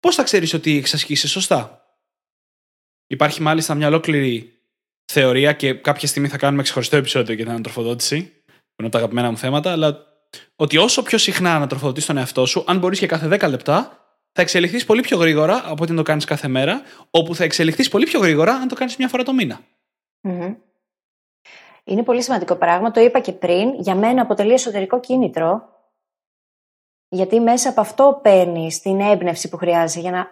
[0.00, 1.80] πώς θα ξέρεις ότι εξασκείσαι σωστά;
[3.06, 4.55] Υπάρχει μάλιστα μια ολόκληρη
[5.12, 8.98] θεωρία και κάποια στιγμή θα κάνουμε ξεχωριστό επεισόδιο για την ανατροφοδότηση, που είναι από τα
[8.98, 10.06] αγαπημένα μου θέματα, αλλά
[10.56, 14.00] ότι όσο πιο συχνά ανατροφοδοτείς τον εαυτό σου, αν μπορείς και κάθε 10 λεπτά,
[14.32, 17.88] θα εξελιχθείς πολύ πιο γρήγορα από ότι να το κάνεις κάθε μέρα, όπου θα εξελιχθείς
[17.88, 19.60] πολύ πιο γρήγορα αν το κάνεις μια φορά το μήνα.
[20.20, 20.54] Μμμ.
[21.84, 22.90] Είναι πολύ σημαντικό πράγμα.
[22.90, 23.74] Το είπα και πριν.
[23.74, 25.68] Για μένα αποτελεί εσωτερικό κίνητρο.
[27.08, 30.30] Γιατί μέσα από αυτό παίρνεις την έμπνευση που χρειάζεσαι για να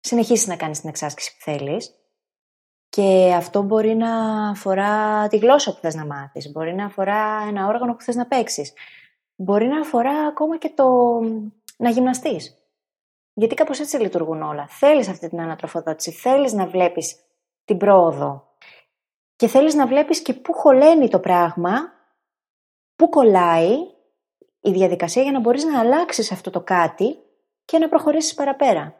[0.00, 1.94] συνεχίσεις να κάνεις την εξάσκηση που θέλεις.
[2.90, 7.66] Και αυτό μπορεί να αφορά τη γλώσσα που θες να μάθεις, μπορεί να αφορά ένα
[7.66, 8.72] όργανο που θες να παίξεις,
[9.36, 11.18] μπορεί να αφορά ακόμα και το
[11.76, 12.54] να γυμναστείς.
[13.32, 14.66] Γιατί κάπως έτσι λειτουργούν όλα.
[14.68, 17.16] Θέλεις αυτή την ανατροφοδότηση, θέλεις να βλέπεις
[17.64, 18.48] την πρόοδο
[19.36, 21.92] και θέλεις να βλέπεις και πού χωλαίνει το πράγμα,
[22.96, 23.76] πού κολλάει
[24.60, 27.18] η διαδικασία για να μπορείς να αλλάξεις αυτό το κάτι
[27.64, 28.99] και να προχωρήσεις παραπέρα.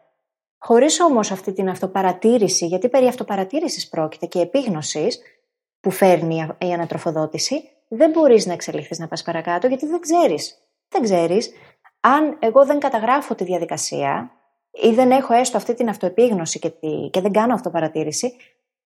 [0.62, 5.20] Χωρίς όμως αυτή την αυτοπαρατήρηση, γιατί περί αυτοπαρατήρησης πρόκειται και επίγνωσης
[5.80, 10.58] που φέρνει η ανατροφοδότηση, δεν μπορείς να εξελιχθείς να πας παρακάτω γιατί δεν ξέρεις.
[10.88, 11.50] Δεν ξέρεις.
[12.00, 14.32] Αν εγώ δεν καταγράφω τη διαδικασία
[14.70, 18.36] ή δεν έχω έστω αυτή την αυτοεπίγνωση και, τη, και δεν κάνω αυτοπαρατήρηση,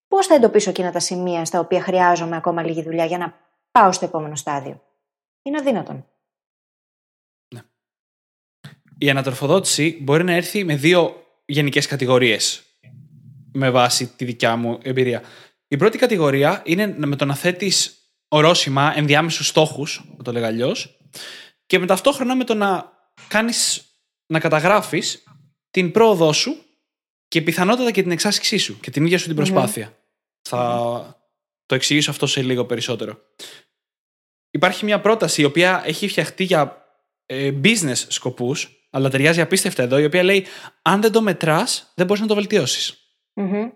[0.07, 3.37] πώς θα εντοπίσω εκείνα τα σημεία στα οποία χρειάζομαι ακόμα λίγη δουλειά για να
[3.71, 4.81] πάω στο επόμενο στάδιο.
[5.41, 6.05] Είναι αδύνατον.
[8.97, 12.63] Η ανατροφοδότηση μπορεί να έρθει με δύο γενικές κατηγορίες
[13.53, 15.23] με βάση τη δικιά μου εμπειρία.
[15.67, 20.97] Η πρώτη κατηγορία είναι με το να θέτεις ορόσημα, ενδιάμεσους στόχους, θα το λέγα αλλιώς,
[21.65, 22.91] και με ταυτόχρονα με το να
[23.27, 23.85] κάνεις,
[24.25, 25.23] να καταγράφεις
[25.71, 26.57] την πρόοδό σου
[27.27, 29.97] και πιθανότατα και την εξάσκησή σου και την ίδια σου την προσπάθεια.
[30.41, 31.19] Θα
[31.65, 33.19] το εξηγήσω αυτό σε λίγο περισσότερο.
[34.51, 36.85] Υπάρχει μια πρόταση η οποία έχει φτιαχτεί για
[37.25, 40.45] ε, business σκοπούς, αλλά ταιριάζει απίστευτα εδώ, η οποία λέει
[40.81, 42.97] αν δεν το μετράς, δεν μπορείς να το βελτιώσεις.
[43.33, 43.69] Μμμ.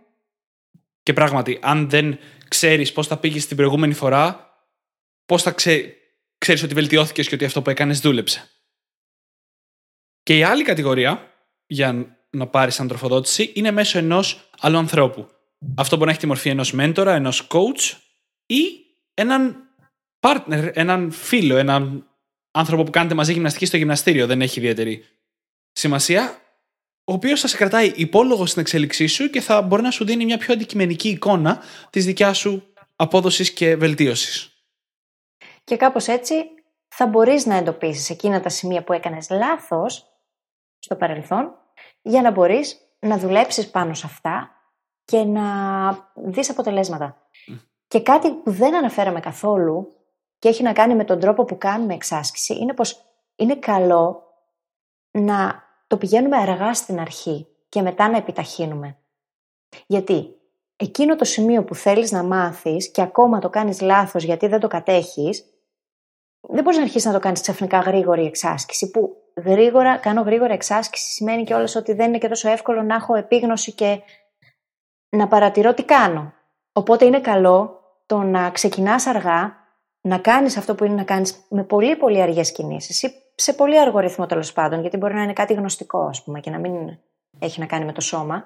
[1.03, 4.53] Και πράγματι, αν δεν ξέρεις πώς θα πήγες την προηγούμενη φορά,
[5.25, 5.95] πώς θα ξέ...
[6.37, 8.49] ξέρεις ότι βελτιώθηκες και ότι αυτό που έκανες δούλεψε.
[10.23, 11.33] Και η άλλη κατηγορία,
[11.65, 15.29] για να πάρεις ανατροφοδότηση, είναι μέσω ενός άλλου ανθρώπου.
[15.75, 17.97] Αυτό μπορεί να έχει τη μορφή ενός μέντορα, ενός coach
[18.45, 18.63] ή
[19.13, 19.55] έναν
[20.19, 22.08] partner, έναν φίλο, έναν
[22.51, 24.27] άνθρωπο που κάνετε μαζί γυμναστική στο γυμναστήριο.
[24.27, 25.05] Δεν έχει ιδιαίτερη
[25.71, 26.41] σημασία.
[27.03, 30.25] Ο οποίος θα σε κρατάει υπόλογο στην εξέλιξή σου και θα μπορεί να σου δίνει
[30.25, 34.63] μια πιο αντικειμενική εικόνα της δικιάς σου απόδοσης και βελτίωσης.
[35.63, 36.33] Και κάπως έτσι
[36.87, 40.05] θα μπορείς να εντοπίσεις εκείνα τα σημεία που έκανες λάθος
[40.79, 41.53] στο παρελθόν
[42.01, 44.51] για να μπορείς να δουλέψεις πάνω σε αυτά
[45.05, 45.43] και να
[46.15, 47.29] δεις αποτελέσματα.
[47.87, 49.98] Και κάτι που δεν αναφέραμε καθόλου
[50.39, 54.23] και έχει να κάνει με τον τρόπο που κάνουμε εξάσκηση είναι πως είναι καλό
[55.11, 58.97] να το πηγαίνουμε αργά στην αρχή και μετά να επιταχύνουμε.
[59.87, 60.35] Γιατί
[60.75, 64.67] εκείνο το σημείο που θέλεις να μάθεις και ακόμα το κάνεις λάθος γιατί δεν το
[64.67, 65.45] κατέχεις,
[66.41, 71.11] δεν μπορείς να αρχίσεις να το κάνεις ξαφνικά γρήγορη εξάσκηση, που γρήγορα, κάνω γρήγορα εξάσκηση
[71.11, 74.01] σημαίνει και όλες ότι δεν είναι και τόσο εύκολο να έχω επίγνωση και
[75.09, 76.33] να παρατηρώ τι κάνω.
[76.71, 79.58] Οπότε είναι καλό το να ξεκινάς αργά,
[80.01, 83.79] να κάνεις αυτό που είναι να κάνεις με πολύ πολύ αργές κινήσεις ή σε πολύ
[83.79, 86.97] αργό ρυθμό τέλος πάντων, γιατί μπορεί να είναι κάτι γνωστικό ας πούμε και να μην
[87.39, 88.43] έχει να κάνει με το σώμα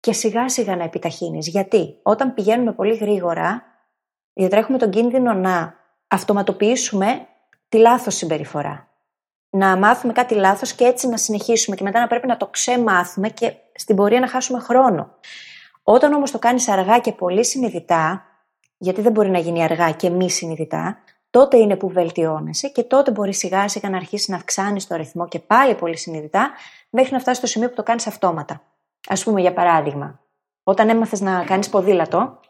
[0.00, 1.48] και σιγά σιγά να επιταχύνεις.
[1.48, 3.62] Γιατί; Όταν πηγαίνουμε πολύ γρήγορα
[4.32, 5.74] διατρέχουμε τον κίνδυνο να
[6.08, 7.26] αυτοματοποιήσουμε
[7.68, 8.88] τη λάθος συμπεριφορά.
[9.50, 13.28] Να μάθουμε κάτι λάθος και έτσι να συνεχίσουμε και μετά να πρέπει να το ξεμάθουμε
[13.28, 15.14] και στην πορεία να χάσουμε χρόνο.
[15.82, 18.24] Όταν όμως το κάνεις αργά και πολύ συνειδητά,
[18.78, 20.98] γιατί δεν μπορεί να γίνει αργά και μη συνειδητά,
[21.30, 25.28] τότε είναι που βελτιώνεσαι και τότε μπορεί σιγά σιγά να αρχίσεις να αυξάνεις το ρυθμό
[25.28, 26.50] και πάλι πολύ συνειδητά,
[26.90, 28.62] μέχρι να φτάσεις στο σημείο που το κάνεις αυτόματα.
[29.06, 30.20] Α πούμε, για παράδειγμα,
[30.62, 32.40] όταν έμαθες να κάνεις ποδήλατο,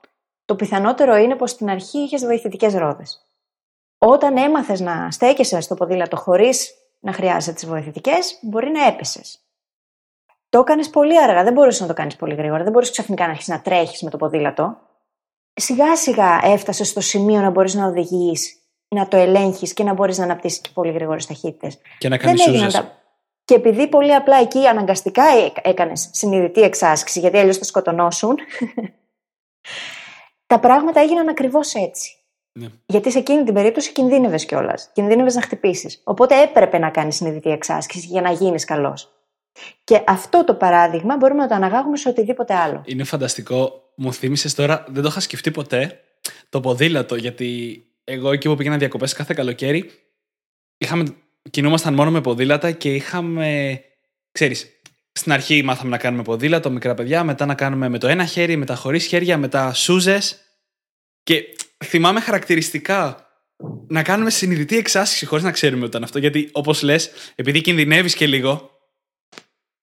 [0.44, 3.26] το πιθανότερο είναι πως στην αρχή είχες βοηθητικές ρόδες.
[3.98, 9.40] Όταν έμαθες να στέκεσαι στο ποδήλατο χωρίς να χρειάζεσαι τις βοηθητικές, μπορεί να έπεσες.
[10.48, 13.30] Το έκανες πολύ αργά, δεν μπορούσες να το κάνεις πολύ γρήγορα, δεν μπορεί ξαφνικά να
[13.30, 14.78] αρχίσεις να τρέχεις με το ποδήλατο.
[15.60, 18.56] Σιγά σιγά έφτασες στο σημείο να μπορείς να οδηγείς,
[18.88, 21.78] να το ελέγχεις και να μπορείς να αναπτύσσεις και πολύ γρήγορες ταχύτητες.
[21.98, 22.38] Και να κάνει
[22.72, 23.00] τα...
[23.44, 25.24] Και επειδή πολύ απλά εκεί αναγκαστικά
[25.62, 28.36] έκανες συνειδητή εξάσκηση, γιατί αλλιώς θα σκοτωνώσουν,
[30.46, 32.16] τα πράγματα έγιναν ακριβώς έτσι.
[32.52, 32.68] Ναι.
[32.86, 34.90] Γιατί σε εκείνη την περίπτωση κινδύνευες κιόλας.
[34.92, 36.00] Κινδύνευες να χτυπήσεις.
[36.04, 39.12] Οπότε έπρεπε να κάνεις συνειδητή εξάσκηση για να γίνεις καλός.
[39.84, 42.82] Και αυτό το παράδειγμα μπορούμε να το αναγάγουμε σε οτιδήποτε άλλο.
[42.84, 43.85] Είναι φανταστικό.
[43.96, 46.00] Μου θύμισες τώρα, δεν το είχα σκεφτεί ποτέ,
[46.48, 47.16] το ποδήλατο.
[47.16, 49.90] Γιατί εγώ εκεί που πήγαινα διακοπές κάθε καλοκαίρι,
[50.78, 51.16] είχαμε,
[51.50, 53.80] κινούμασταν μόνο με ποδήλατα και είχαμε.
[54.32, 54.66] ξέρεις,
[55.12, 58.56] στην αρχή μάθαμε να κάνουμε ποδήλατο, μικρά παιδιά, μετά να κάνουμε με το ένα χέρι,
[58.56, 60.40] μετά χωρίς χέρια, μετά σούζες.
[61.22, 61.44] Και
[61.84, 63.26] θυμάμαι χαρακτηριστικά
[63.88, 66.18] να κάνουμε συνειδητή εξάσκηση χωρίς να ξέρουμε όταν αυτό.
[66.18, 68.70] Γιατί όπως λες, επειδή κινδυνεύεις και λίγο,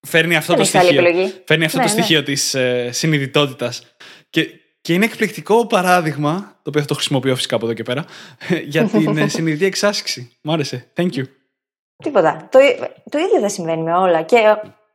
[0.08, 1.04] φέρνει αυτό το στοιχείο.
[1.46, 2.02] Φέρνει αυτό το ναι, ναι.
[2.02, 3.96] στοιχείο της ε, συνειδητότητας.
[4.30, 4.48] Και,
[4.82, 8.06] και είναι εκπληκτικό παράδειγμα, το οποίο θα το χρησιμοποιώ φυσικά από εδώ και πέρα,
[8.74, 10.38] για την ε, συνειδητή εξάσκηση.
[10.42, 10.88] Μ' άρεσε.
[10.96, 11.24] Thank you.
[12.04, 12.48] Τίποτα.
[12.52, 12.60] Το,
[13.10, 14.22] το ίδιο δεν συμβαίνει με όλα.
[14.22, 14.38] Και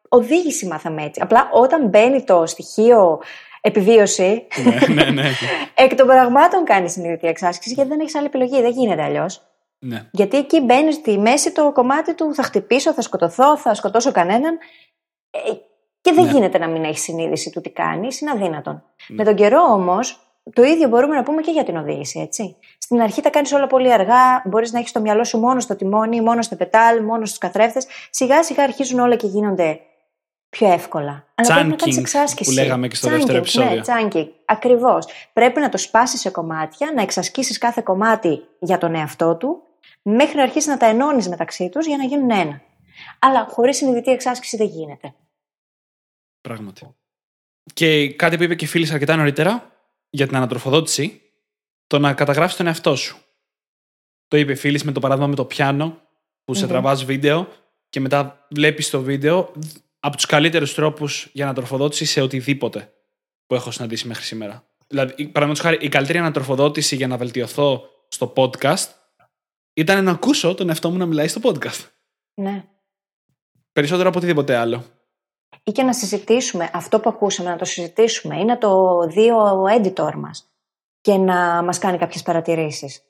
[0.08, 1.20] οδήγηση μάθαμε έτσι.
[1.22, 3.20] Απλά όταν μπαίνει το στοιχείο
[3.60, 4.46] επιβίωση.
[4.88, 5.30] ναι, ναι, ναι.
[5.84, 8.60] εκ των πραγμάτων κάνει συνειδητή εξάσκηση γιατί δεν έχεις άλλη επιλογή.
[8.60, 9.42] Δεν γίνεται αλλιώς.
[9.78, 10.08] Ναι.
[10.10, 14.58] Γιατί εκεί μπαίνεις στη μέση το κομμάτι του θα χτυπήσω, θα σκοτωθώ, θα σκοτώσω κανέναν.
[15.30, 15.38] Ε,
[16.00, 16.30] και δεν ναι.
[16.30, 18.82] γίνεται να μην έχεις συνείδηση του τι κάνεις, είναι αδύνατον.
[19.08, 19.16] Ναι.
[19.16, 20.20] Με τον καιρό όμως,
[20.52, 22.56] το ίδιο μπορούμε να πούμε και για την οδήγηση, έτσι.
[22.78, 25.76] Στην αρχή τα κάνεις όλα πολύ αργά, μπορείς να έχεις το μυαλό σου μόνο στο
[25.76, 27.86] τιμόνι, μόνο στο πετάλ, μόνο στους καθρέφτες.
[28.10, 29.80] Σιγά σιγά αρχίζουν όλα και γίνονται
[30.50, 31.24] πιο εύκολα.
[31.34, 32.50] Αλλά πρέπει να κάνεις εξάσκηση.
[32.50, 33.74] Που λέγαμε και στο δεύτερο επεισόδιο.
[33.74, 34.26] Ναι, τσάνκινγκ.
[34.44, 35.06] Ακριβώς.
[35.32, 39.62] Πρέπει να το σπάσεις σε κομμάτια, να εξασκήσεις κάθε κομμάτι για τον εαυτό του,
[40.02, 42.60] μέχρι να αρχίσει να τα ενώνεις μεταξύ τους για να γίνουν ένα.
[43.18, 45.14] Αλλά χωρίς συνειδητή εξάσκηση δεν γίνεται.
[46.40, 46.94] Πράγματι.
[47.74, 49.72] Και κάτι που είπε και η φίλη αρκετά νωρίτερα
[50.10, 51.22] για την ανατροφοδότηση,
[51.86, 53.18] το να καταγράφεις τον εαυτό σου.
[54.28, 56.00] Το είπε η φίλη με το παράδειγμα με το πιάνο,
[56.44, 57.48] που σε τραβάς βίντεο
[57.88, 59.52] και μετά βλέπεις το βίντεο
[60.00, 62.92] από τους καλύτερους τρόπους για ανατροφοδότηση σε οτιδήποτε
[63.46, 64.66] που έχω συναντήσει μέχρι σήμερα.
[64.86, 68.88] Δηλαδή, παραδείγματος χάρη, η καλύτερη ανατροφοδότηση για να βελτιωθώ στο podcast
[69.74, 71.86] ήταν να ακούσω τον εαυτό μου να μιλάει στο podcast.
[72.34, 72.64] Ναι.
[73.78, 74.84] Περισσότερο από οτιδήποτε άλλο.
[75.62, 79.64] Ή και να συζητήσουμε αυτό που ακούσαμε, να το συζητήσουμε ή να το δει ο
[79.78, 80.50] editor μας
[81.00, 83.02] και να μας κάνει κάποιες παρατηρήσεις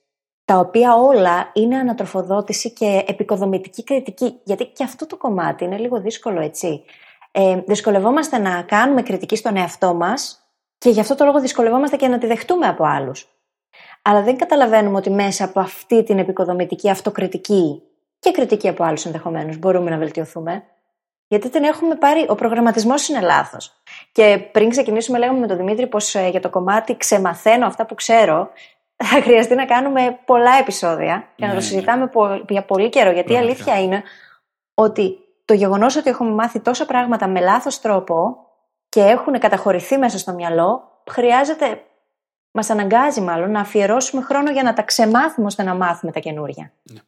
[0.44, 4.40] τα οποία όλα είναι ανατροφοδότηση και επικοδομητική κριτική.
[4.44, 6.84] Γιατί και αυτό το κομμάτι είναι λίγο δύσκολο, έτσι.
[7.30, 10.38] Ε, δυσκολευόμαστε να κάνουμε κριτική στον εαυτό μας
[10.78, 13.28] και γι' αυτό το λόγο δυσκολευόμαστε και να τη δεχτούμε από άλλους.
[14.02, 17.82] Αλλά δεν καταλαβαίνουμε ότι μέσα από αυτή την επικοδομητική αυτοκριτική
[18.18, 20.64] και κριτική από άλλους ενδεχομένως μπορούμε να βελτιωθούμε.
[21.28, 23.82] Γιατί την έχουμε πάρει, ο προγραμματισμός είναι λάθος.
[24.12, 27.94] Και πριν ξεκινήσουμε, λέγαμε με τον Δημήτρη πως ε, για το κομμάτι ξεμαθαίνω αυτά που
[27.94, 28.50] ξέρω
[29.04, 32.40] θα χρειαστεί να κάνουμε πολλά επεισόδια και να το ναι, συζητάμε ναι.
[32.48, 33.10] για πολύ καιρό.
[33.10, 34.02] Γιατί η αλήθεια είναι
[34.74, 38.36] ότι το γεγονός ότι έχουμε μάθει τόσα πράγματα με λάθος τρόπο
[38.88, 41.82] και έχουν καταχωρηθεί μέσα στο μυαλό, χρειάζεται,
[42.50, 46.72] μας αναγκάζει μάλλον να αφιερώσουμε χρόνο για να τα ξεμάθουμε ώστε να μάθουμε τα καινούρια.
[46.82, 47.00] Ναι.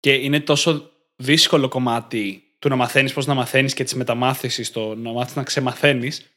[0.00, 4.94] Και είναι τόσο δύσκολο κομμάτι του να μαθαίνεις πώς να μαθαίνεις και της μεταμάθησης, το
[4.94, 6.30] να μάθεις να ξεμαθαινεις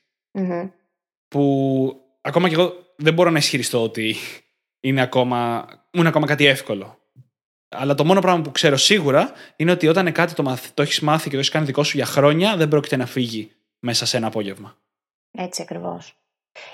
[1.27, 4.15] που ακόμα και εγώ δεν μπορώ να ισχυριστώ ότι
[4.79, 6.97] είναι ακόμα, είναι ακόμα κάτι εύκολο.
[7.69, 10.99] Αλλά το μόνο πράγμα που ξέρω σίγουρα είναι ότι όταν κάτι το, μαθ, το έχεις
[10.99, 14.17] μάθει και το έχεις κάνει δικό σου για χρόνια, δεν πρόκειται να φύγει μέσα σε
[14.17, 14.77] ένα απόγευμα.
[15.31, 16.15] Έτσι ακριβώς.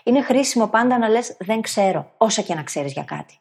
[0.04, 3.40] Είναι χρήσιμο πάντα να λες: Δεν ξέρω, όσα και να ξέρεις για κάτι.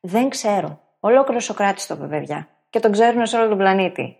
[0.00, 0.80] Δεν ξέρω.
[1.00, 2.48] Ολόκληρο Σοκράτης το είπε, παιδιά.
[2.70, 4.16] Και τον ξέρουν σε όλο τον πλανήτη.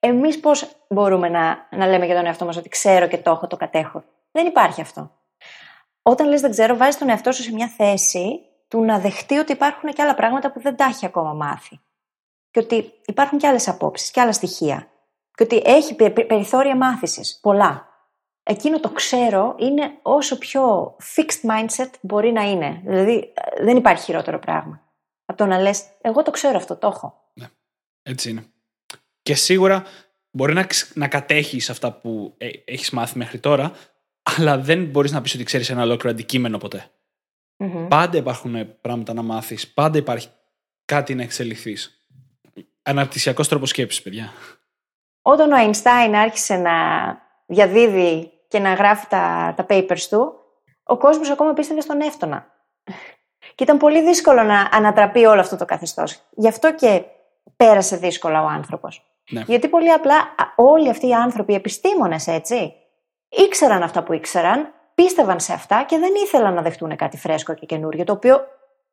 [0.00, 3.46] Εμείς πώς μπορούμε να, να λέμε για τον εαυτό μας ότι ξέρω και το έχω,
[3.46, 5.10] το κατέχω; Δεν υπάρχει αυτό.
[6.02, 9.52] Όταν λες δεν ξέρω, βάζεις τον εαυτό σου σε μια θέση του να δεχτεί ότι
[9.52, 11.80] υπάρχουν και άλλα πράγματα που δεν τα έχει ακόμα μάθει.
[12.50, 14.88] Και ότι υπάρχουν και άλλες απόψεις και άλλα στοιχεία.
[15.34, 15.94] Και ότι έχει
[16.26, 17.38] περιθώρια μάθησης.
[17.42, 17.88] Πολλά.
[18.42, 22.80] Εκείνο το ξέρω είναι όσο πιο fixed mindset μπορεί να είναι.
[22.84, 24.80] Δηλαδή δεν υπάρχει χειρότερο πράγμα.
[25.24, 27.25] Από το να λες, Εγώ το ξέρω αυτό, το έχω.
[28.06, 28.12] Ναι.
[28.12, 28.44] Έτσι είναι.
[29.22, 29.84] Και σίγουρα
[30.30, 33.72] μπορεί να, να κατέχεις αυτά που ε, έχεις μάθει μέχρι τώρα,
[34.36, 36.90] αλλά δεν μπορείς να πεις ότι ξέρεις ένα ολόκληρο αντικείμενο ποτέ.
[37.58, 37.86] Mm-hmm.
[37.88, 39.72] Πάντα υπάρχουν πράγματα να μάθεις.
[39.72, 40.28] Πάντα υπάρχει
[40.84, 42.06] κάτι να εξελιχθείς.
[42.82, 44.32] Αναρτησιακό τρόπος σκέψης, παιδιά.
[45.22, 46.72] Όταν ο Αϊνστάιν άρχισε να
[47.46, 50.34] διαδίδει και να γράφει τα, τα papers του,
[50.82, 52.46] ο κόσμος ακόμα πίστευε στον Εύτονα.
[53.54, 56.20] Και ήταν πολύ δύσκολο να ανατραπεί όλο αυτό το καθεστώς.
[56.30, 57.04] Γι' αυτό και
[57.56, 59.10] πέρασε δύσκολα ο άνθρωπος.
[59.30, 59.44] Ναι.
[59.46, 60.14] Γιατί πολύ απλά
[60.56, 62.74] όλοι αυτοί οι άνθρωποι, οι επιστήμονες έτσι,
[63.28, 67.66] ήξεραν αυτά που ήξεραν, πίστευαν σε αυτά και δεν ήθελαν να δεχτούν κάτι φρέσκο και
[67.66, 68.40] καινούριο, το οποίο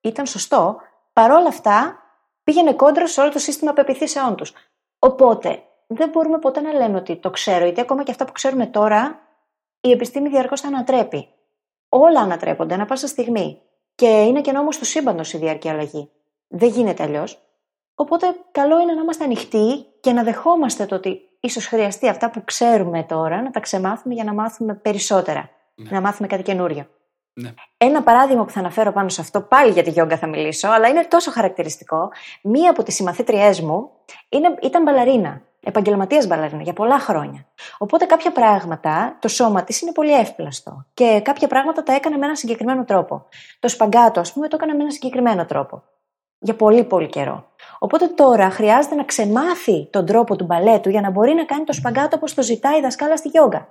[0.02, 0.78] ήταν σωστό.
[1.14, 1.98] Παρόλα αυτά,
[2.44, 4.54] πήγαινε κόντρα σε όλο το σύστημα πεπιθήσεών τους.
[5.00, 8.66] Οπότε, δεν μπορούμε ποτέ να λέμε ότι το ξέρω, γιατί ακόμα και αυτά που ξέρουμε
[8.66, 9.20] τώρα,
[9.82, 11.28] η επιστήμη διαρκώς τα ανατρέπει.
[11.90, 13.62] Όλα ανατρέπονται ανα πάσα στιγμή.
[13.96, 16.12] Και είναι και νόμος του σύμπαντος η διαρκή αλλαγή.
[16.48, 17.42] Δεν γίνεται αλλιώς.
[17.96, 22.44] Οπότε, καλό είναι να είμαστε ανοιχτοί και να δεχόμαστε το ότι ίσως χρειαστεί αυτά που
[22.46, 25.50] ξέρουμε τώρα να τα ξεμάθουμε για να μάθουμε περισσότερα.
[25.76, 26.88] Να μάθουμε κάτι καινούριο.
[27.34, 27.54] Ναι.
[27.78, 30.88] Ένα παράδειγμα που θα αναφέρω πάνω σε αυτό, πάλι για τη γιόγκα θα μιλήσω, αλλά
[30.88, 32.12] είναι τόσο χαρακτηριστικό.
[32.42, 33.90] Μία από τις συμμαθήτριές μου
[34.30, 35.42] είναι, ήταν μπαλαρίνα.
[35.66, 37.46] Επαγγελματίας μπαλαρίνα για πολλά χρόνια.
[37.78, 40.86] Οπότε κάποια πράγματα, το σώμα της είναι πολύ εύπλαστο.
[40.94, 43.26] Και κάποια πράγματα τα έκανε με ένα συγκεκριμένο τρόπο.
[43.60, 45.84] Το σπαγκάτο, ας πούμε, το έκανε με ένα συγκεκριμένο τρόπο.
[46.40, 47.46] Για πολύ πολύ καιρό.
[47.84, 51.74] Οπότε τώρα χρειάζεται να ξεμάθει τον τρόπο του μπαλέτου για να μπορεί να κάνει το
[51.74, 53.70] σπαγκάτο όπως το ζητάει η δασκάλα στη γιόγκα.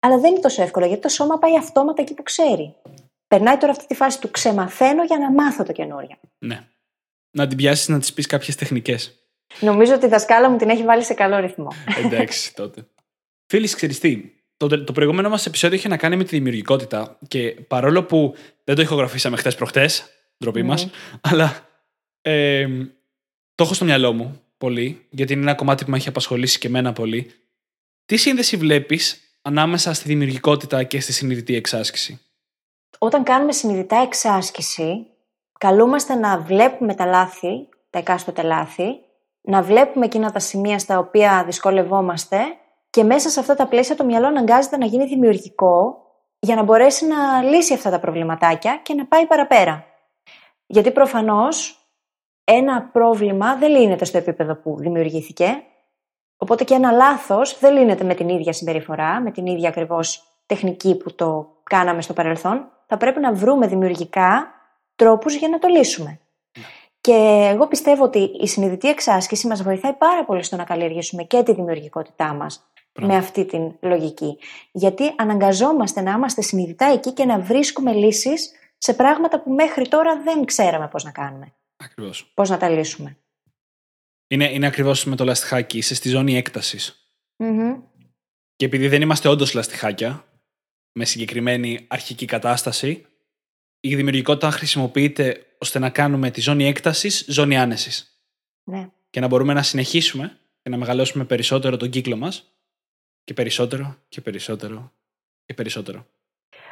[0.00, 2.74] Αλλά δεν είναι τόσο εύκολο γιατί το σώμα πάει αυτόματα εκεί που ξέρει.
[3.26, 6.16] Περνάει τώρα αυτή τη φάση του ξεμαθαίνω για να μάθω το καινούριο.
[6.38, 6.66] Ναι.
[7.30, 9.18] Να την πιάσεις να της πεις κάποιες τεχνικές.
[9.60, 11.68] Νομίζω ότι η δασκάλα μου την έχει βάλει σε καλό ρυθμό.
[12.04, 12.86] Εντάξει, τότε.
[13.46, 14.22] Φίλοι, ξέρεις τι.
[14.56, 18.34] Το, το προηγούμενο μας επεισόδιο είχε να κάνει με τη δημιουργικότητα και παρόλο που
[18.64, 20.04] δεν το ηχογραφήσαμε χθες προχτές,
[20.38, 20.90] ντροπή μας,
[21.20, 21.68] αλλά
[22.20, 22.66] ε,
[23.54, 26.66] το έχω στο μυαλό μου πολύ, γιατί είναι ένα κομμάτι που με έχει απασχολήσει και
[26.66, 27.30] εμένα πολύ.
[28.06, 32.20] Τι σύνδεση βλέπεις ανάμεσα στη δημιουργικότητα και στη συνειδητή εξάσκηση;
[32.98, 35.06] Όταν κάνουμε συνειδητά εξάσκηση,
[35.58, 38.84] καλούμαστε να βλέπουμε τα λάθη, τα εκάστοτε λάθη,
[39.40, 42.38] να βλέπουμε εκείνα τα σημεία στα οποία δυσκολευόμαστε
[42.90, 45.96] και μέσα σε αυτά τα πλαίσια το μυαλό αναγκάζεται να γίνει δημιουργικό
[46.38, 49.84] για να μπορέσει να λύσει αυτά τα προβληματάκια και να πάει παραπέρα.
[50.66, 51.81] Γιατί προφανώς
[52.44, 55.62] ένα πρόβλημα δεν λύνεται στο επίπεδο που δημιουργήθηκε,
[56.42, 60.96] Οπότε και ένα λάθος δεν λύνεται με την ίδια συμπεριφορά, με την ίδια ακριβώς τεχνική
[60.96, 62.68] που το κάναμε στο παρελθόν.
[62.86, 64.46] Θα πρέπει να βρούμε δημιουργικά
[64.96, 66.20] τρόπους για να το λύσουμε.
[67.00, 71.42] Και εγώ πιστεύω ότι η συνειδητή εξάσκηση μας βοηθάει πάρα πολύ στο να καλλιεργήσουμε και
[71.42, 74.38] τη δημιουργικότητά μας με αυτή την λογική.
[74.72, 80.20] Γιατί αναγκαζόμαστε να είμαστε συνειδητά εκεί και να βρίσκουμε λύσεις σε πράγματα που μέχρι τώρα
[80.24, 81.52] δεν ξέραμε πώς να κάνουμε.
[81.82, 82.32] Ακριβώς.
[82.34, 83.16] Πώς να τα λύσουμε.
[84.26, 87.06] Είναι, είναι ακριβώς με το λαστιχάκι, είσαι στη ζώνη έκτασης.
[88.56, 90.24] Και επειδή δεν είμαστε όντως λαστιχάκια,
[90.92, 93.06] με συγκεκριμένη αρχική κατάσταση,
[93.80, 98.22] η δημιουργικότητα χρησιμοποιείται ώστε να κάνουμε τη ζώνη έκτασης ζώνη άνεσης.
[98.64, 98.90] Ναι.
[99.10, 102.52] Και να μπορούμε να συνεχίσουμε και να μεγαλώσουμε περισσότερο τον κύκλο μας
[103.24, 104.92] και περισσότερο και περισσότερο
[105.44, 106.06] και περισσότερο.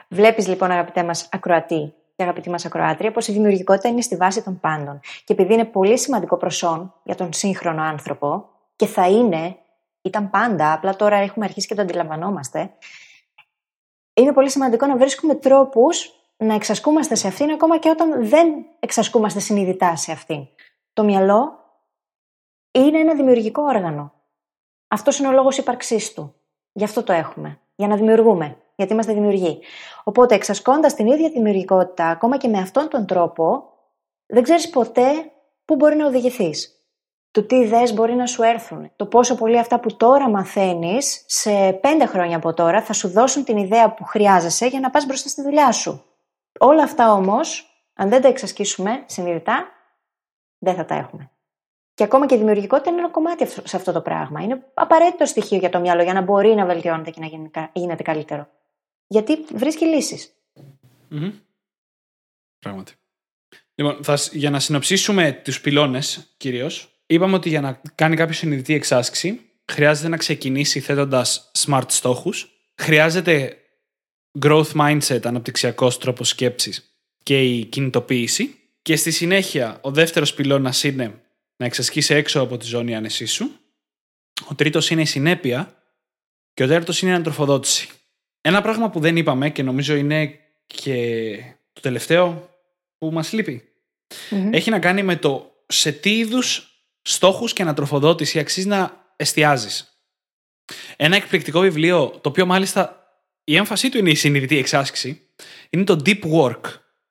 [0.08, 4.42] Βλέπεις λοιπόν, αγαπητέ μας ακροατή, και αγαπητή μας ακροάτρια, πω η δημιουργικότητα είναι στη βάση
[4.42, 5.00] των πάντων.
[5.24, 9.56] Και επειδή είναι πολύ σημαντικό προσόν για τον σύγχρονο άνθρωπο, και θα είναι,
[10.02, 12.72] ήταν πάντα, απλά τώρα έχουμε αρχίσει και το αντιλαμβανόμαστε,
[14.12, 18.48] είναι πολύ σημαντικό να βρίσκουμε τρόπους να εξασκούμαστε σε αυτήν, ακόμα και όταν δεν
[18.80, 20.46] εξασκούμαστε συνειδητά σε αυτήν.
[20.92, 21.58] Το μυαλό
[22.70, 24.12] είναι ένα δημιουργικό όργανο.
[24.88, 26.34] Αυτός είναι ο λόγος ύπαρξής του.
[26.72, 27.60] Γι' αυτό το έχουμε.
[27.74, 29.58] Για να δημιουργούμε γιατί είμαστε δημιουργοί.
[30.04, 33.62] Οπότε, εξασκώντας την ίδια δημιουργικότητα, ακόμα και με αυτόν τον τρόπο,
[34.26, 35.32] δεν ξέρεις ποτέ
[35.64, 36.74] πού μπορεί να οδηγηθείς.
[37.30, 38.90] Το τι ιδέες μπορεί να σου έρθουν.
[38.96, 43.44] Το πόσο πολύ αυτά που τώρα μαθαίνεις, σε πέντε χρόνια από τώρα, θα σου δώσουν
[43.44, 46.04] την ιδέα που χρειάζεσαι για να πας μπροστά στη δουλειά σου.
[46.58, 49.68] Όλα αυτά όμως, αν δεν τα εξασκήσουμε συνειδητά,
[50.58, 51.30] δεν θα τα έχουμε.
[51.94, 54.40] Και ακόμα και η δημιουργικότητα είναι ένα κομμάτι σε αυτό το πράγμα.
[54.40, 58.48] Είναι απαραίτητο στοιχείο για το μυαλό για να μπορεί να βελτιώνεται και να γίνεται καλύτερο
[59.10, 60.32] γιατί βρίσκει λύσεις.
[61.10, 61.32] Mm-hmm.
[62.58, 62.92] Πράγματι.
[63.74, 68.74] Λοιπόν, θα, για να συνοψίσουμε τους πυλώνες κυρίως, είπαμε ότι για να κάνει κάποιο συνειδητή
[68.74, 69.40] εξάσκηση,
[69.72, 73.56] χρειάζεται να ξεκινήσει θέτοντας smart στόχους, χρειάζεται
[74.40, 81.22] growth mindset, αναπτυξιακός τρόπος σκέψης και η κινητοποίηση και στη συνέχεια ο δεύτερος πυλώνας είναι
[81.56, 83.50] να εξασκήσει έξω από τη ζώνη άνεσής σου,
[84.48, 85.82] ο τρίτος είναι η συνέπεια
[86.54, 87.88] και ο τέταρτος είναι η ανατροφοδότηση.
[88.40, 91.36] Ένα πράγμα που δεν είπαμε και νομίζω είναι και
[91.72, 92.50] το τελευταίο
[92.98, 93.68] που μας λειπει
[94.50, 96.70] έχει να κάνει με το σε τι είδους
[97.02, 100.00] στόχους και ανατροφοδότηση αξίζει να εστιάζεις.
[100.96, 103.06] Ένα εκπληκτικό βιβλίο, το οποίο μάλιστα
[103.44, 105.28] η έμφασή του είναι η συνειδητή εξάσκηση,
[105.70, 106.60] είναι το Deep Work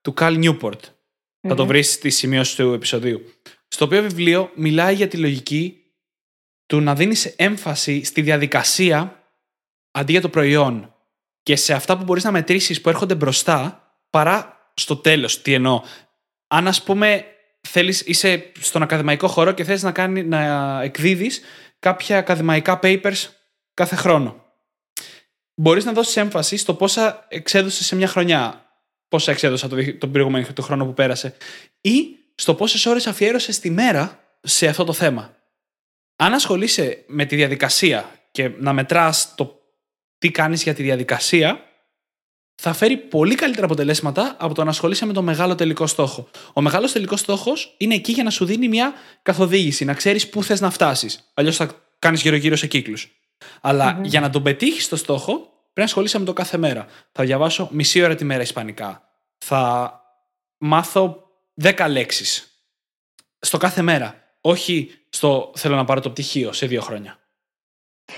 [0.01, 0.79] του Cal Newport.
[1.47, 3.21] Θα το βρεις στη σημείωση του επεισοδίου.
[3.67, 5.83] Στο οποίο βιβλίο μιλάει για τη λογική
[6.65, 9.23] του να δίνεις έμφαση στη διαδικασία
[9.91, 10.93] αντί για το προϊόν
[11.43, 15.41] και σε αυτά που μπορείς να μετρήσεις που έρχονται μπροστά, παρά στο τέλος.
[15.41, 15.81] Τι εννοώ.
[16.47, 17.25] Αν ας πούμε
[17.67, 21.41] θέλεις, είσαι στον ακαδημαϊκό χώρο και θες να, κάνει, να εκδίδεις
[21.79, 23.27] κάποια ακαδημαϊκά papers
[23.73, 24.43] κάθε χρόνο.
[25.55, 28.65] Μπορείς να δώσεις έμφαση στο πόσα εξέδωσες σε μια χρονιά,
[29.07, 31.35] πόσα εξέδωσα το, τον προηγούμενο το χρόνο που πέρασε,
[31.81, 35.35] ή στο πόσες ώρες αφιέρωσες τη μέρα σε αυτό το θέμα.
[36.15, 39.58] Αν ασχολείσαι με τη διαδικασία και να μετράς το
[40.19, 41.63] τι κάνεις για τη διαδικασία,
[42.61, 46.27] θα φέρει πολύ καλύτερα αποτελέσματα από το να ασχολείσαι με το μεγάλο τελικό στόχο.
[46.53, 50.43] Ο μεγάλος τελικός στόχος είναι εκεί για να σου δίνει μια καθοδήγηση, να ξέρεις πού
[50.43, 51.31] θες να φτάσεις.
[51.33, 53.11] Αλλιώς θα κάνεις γύρω-γύρω σε κύκλους.
[54.01, 56.85] για να τον πετύχεις το στόχο, πρέπει να ασχολείσαι με το κάθε μέρα.
[57.11, 59.09] Θα διαβάσω μισή ώρα τη μέρα Ισπανικά.
[59.37, 59.93] Θα
[60.57, 61.23] μάθω
[61.61, 62.63] 10 λέξεις.
[63.39, 64.23] Στο κάθε μέρα.
[64.41, 67.19] Όχι στο θέλω να πάρω το πτυχίο σε δύο χρόνια.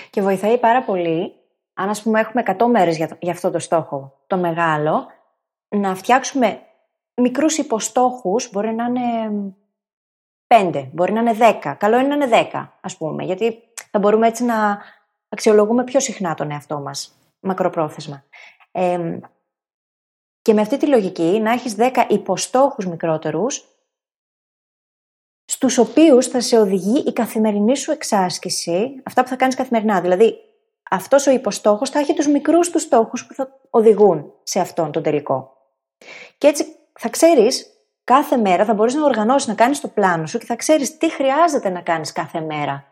[0.09, 1.40] Και βοηθάει πάρα πολύ
[1.73, 5.07] αν ας πούμε έχουμε 100 μέρες για, για αυτό το στόχο, το μεγάλο,
[5.67, 6.61] να φτιάξουμε
[7.21, 9.31] μικρούς υποστόχους, μπορεί να είναι
[10.47, 11.75] 5, μπορεί να είναι 10.
[11.77, 13.59] Καλό είναι να είναι 10, ας πούμε, γιατί
[13.91, 14.81] θα μπορούμε έτσι να
[15.29, 18.23] αξιολογούμε πιο συχνά τον εαυτό μας, μακροπρόθεσμα.
[18.71, 19.19] Ε,
[20.41, 23.65] και με αυτή τη λογική να έχεις 10 υποστόχους μικρότερους,
[25.45, 30.01] στους οποίους θα σε οδηγεί η καθημερινή σου εξάσκηση, αυτά που θα κάνεις καθημερινά.
[30.01, 30.35] Δηλαδή,
[30.91, 35.03] αυτός ο υποστόχος θα έχει τους μικρούς τους στόχους που θα οδηγούν σε αυτόν τον
[35.03, 35.57] τελικό.
[36.37, 36.65] Και έτσι
[36.99, 37.67] θα ξέρεις
[38.03, 41.11] κάθε μέρα, θα μπορείς να οργανώσεις, να κάνεις το πλάνο σου και θα ξέρεις τι
[41.11, 42.85] χρειάζεται να κάνεις κάθε μέρα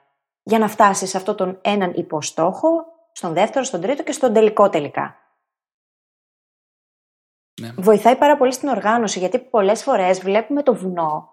[0.43, 2.69] για να φτάσεις σε αυτόν τον έναν υποστόχο,
[3.11, 5.15] στον δεύτερο, στον τρίτο και στον τελικό τελικά.
[7.61, 7.71] Ναι.
[7.77, 11.29] Βοηθάει πάρα πολύ στην οργάνωση γιατί πολλές φορές βλέπουμε το βουνό,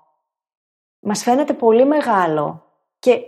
[1.00, 2.64] μας φαίνεται πολύ μεγάλο
[2.98, 3.20] και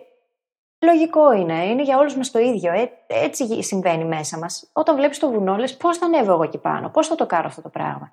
[0.80, 2.72] Λογικό είναι, είναι για όλους μας το ίδιο.
[2.72, 4.70] Ε, έτσι συμβαίνει μέσα μας.
[4.72, 7.46] Όταν βλέπεις το βουνό, λες πώς θα ανέβω εγώ εκεί πάνω, πώς θα το κάνω
[7.46, 8.12] αυτό το πράγμα.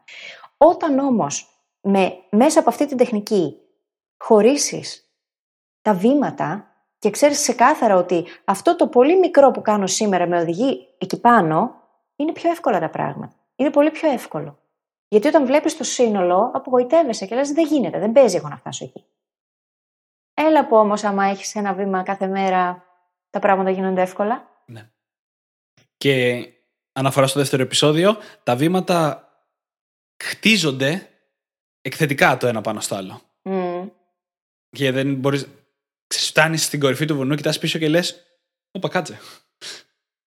[0.58, 1.50] Όταν όμως
[2.30, 3.58] μέσα από αυτή την τεχνική
[4.18, 5.10] χωρίσεις
[5.82, 6.68] τα βήματα
[7.00, 11.76] και ξέρεις ξεκάθαρα ότι αυτό το πολύ μικρό που κάνω σήμερα με οδηγεί εκεί πάνω,
[12.16, 13.36] είναι πιο εύκολα τα πράγματα.
[13.56, 14.60] Είναι πολύ πιο εύκολο.
[15.08, 18.86] Γιατί όταν βλέπεις το σύνολο, απογοητεύεσαι και λες: Δεν γίνεται, δεν παίζει εγώ να φτάσω
[18.86, 19.06] εκεί.
[20.38, 22.86] Έλα που όμως άμα έχεις ένα βήμα κάθε μέρα
[23.30, 24.64] τα πράγματα γίνονται εύκολα.
[24.66, 24.90] Ναι.
[25.98, 26.46] Και
[26.92, 29.30] αναφορά στο δεύτερο επεισόδιο, τα βήματα
[30.24, 31.10] χτίζονται
[31.82, 33.22] εκθετικά το ένα πάνω στο άλλο.
[33.44, 33.90] Mm.
[34.70, 35.48] Και δεν μπορείς...
[36.08, 38.26] Φτάνεις στην κορυφή του βουνού, κοιτάς πίσω και λες
[38.72, 39.20] «Ωπα, κάτσε.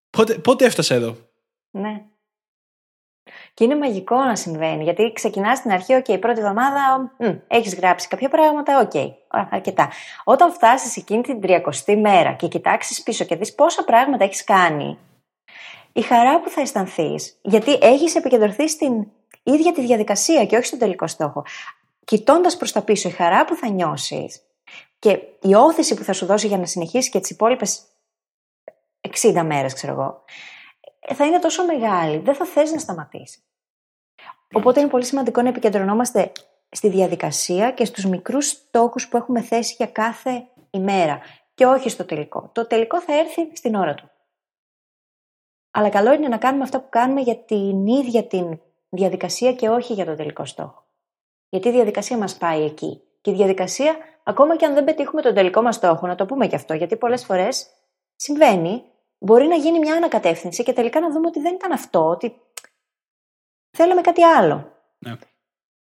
[0.09, 1.17] Πότε, πότε έφτασα εδώ».
[1.71, 2.05] Ναι.
[3.57, 7.11] Και είναι μαγικό να συμβαίνει, γιατί ξεκινάς στην αρχή, OK, πρώτη εβδομάδα
[7.47, 9.11] έχεις γράψει κάποια πράγματα, OK,
[9.49, 9.89] αρκετά.
[10.23, 14.97] Όταν φτάσεις εκείνη την τριακοστή μέρα και κοιτάξεις πίσω και δεις πόσα πράγματα έχεις κάνει,
[15.93, 19.07] η χαρά που θα αισθανθείς, γιατί έχεις επικεντρωθεί στην
[19.43, 21.43] ίδια τη διαδικασία και όχι στον τελικό στόχο.
[22.05, 24.41] Κοιτώντας προς τα πίσω, η χαρά που θα νιώσεις
[24.99, 27.81] και η όθηση που θα σου δώσει για να συνεχίσεις και τις υπόλοιπες
[29.21, 30.23] 60 μέρες, ξέρω εγώ,
[31.13, 33.41] θα είναι τόσο μεγάλη, δεν θα θες να σταματήσει.
[34.53, 36.31] Οπότε είναι πολύ σημαντικό να επικεντρωνόμαστε
[36.69, 41.19] στη διαδικασία και στους μικρούς στόχους που έχουμε θέσει για κάθε ημέρα
[41.53, 42.49] και όχι στο τελικό.
[42.53, 44.09] Το τελικό θα έρθει στην ώρα του.
[45.71, 49.93] Αλλά καλό είναι να κάνουμε αυτά που κάνουμε για την ίδια την διαδικασία και όχι
[49.93, 50.85] για το τελικό στόχο.
[51.49, 53.01] Γιατί η διαδικασία μας πάει εκεί.
[53.21, 56.47] Και η διαδικασία, ακόμα και αν δεν πετύχουμε τον τελικό μας στόχο, να το πούμε
[56.47, 57.67] και αυτό, γιατί πολλές φορές
[58.15, 58.83] συμβαίνει
[59.17, 62.41] μπορεί να γίνει μια ανακατεύθυνση και τελικά να δούμε ότι δεν ήταν αυτό, ότι
[63.77, 64.71] θέλαμε κάτι άλλο.
[64.97, 65.15] Ναι.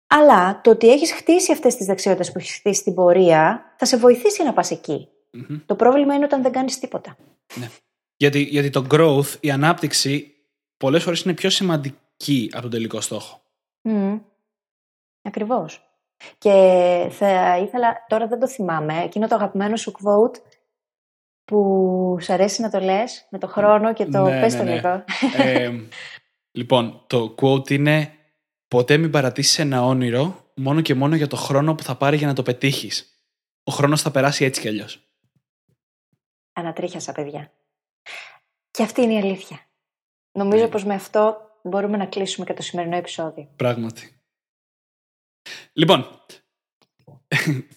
[0.08, 3.98] Αλλά το ότι έχεις χτίσει αυτές τις δεξιότητες που έχεις χτίσει στην πορεία θα σε
[3.98, 5.10] βοηθήσει να πας εκει
[5.66, 7.18] Το πρόβλημα είναι όταν δεν κάνεις τίποτα.
[7.56, 7.70] Ναι.
[8.16, 10.34] Γιατί, γιατί το growth, η ανάπτυξη,
[10.78, 13.42] πολλές φορές είναι πιο σημαντική από τον τελικό στόχο.
[13.90, 14.22] Mm.
[15.22, 15.86] Ακριβώς.
[16.38, 16.52] Και
[17.12, 20.42] θα ήθελα, τώρα δεν το θυμάμαι, εκείνο το αγαπημένο σου quote
[21.52, 24.70] που σου αρέσει να το λες με το χρόνο και το ναι, πες το ναι,
[24.70, 24.76] ναι.
[24.76, 25.04] λίγο.
[25.36, 25.80] Ε,
[26.52, 28.14] λοιπόν, το quote είναι
[28.68, 32.28] «Ποτέ μην παρατήσεις ένα όνειρο μόνο και μόνο για το χρόνο που θα πάρει για
[32.28, 33.24] να το πετύχεις.
[33.64, 35.10] Ο χρόνος θα περάσει έτσι κι αλλιώς».
[36.54, 37.52] Ανατρίχιασα, παιδιά.
[38.72, 39.60] Και αυτή είναι η αλήθεια.
[40.32, 40.70] Νομίζω ναι.
[40.70, 43.50] πως με αυτό μπορούμε να κλείσουμε και το σημερινό επεισόδιο.
[43.56, 44.22] Πράγματι.
[45.74, 46.08] Λοιπόν,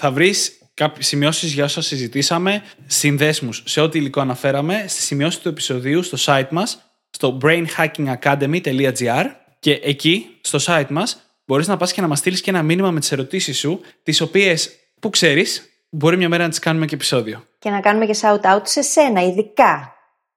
[0.01, 5.49] θα βρεις κάποιες σημειώσεις για όσα συζητήσαμε, συνδέσμους σε ό,τι υλικό αναφέραμε, στις σημειώσεις του
[5.49, 6.79] επεισοδίου στο site μας,
[7.11, 9.25] στο brainhackingacademy.gr
[9.59, 12.91] και εκεί, στο site μας, μπορείς να πας και να μας στείλεις και ένα μήνυμα
[12.91, 14.71] με τις ερωτήσεις σου, τις οποίες,
[15.01, 17.47] που ξέρεις, μπορεί μια μέρα να τις κάνουμε και επεισόδιο.
[17.59, 19.95] Και να κάνουμε και shout-out σε σένα, ειδικά,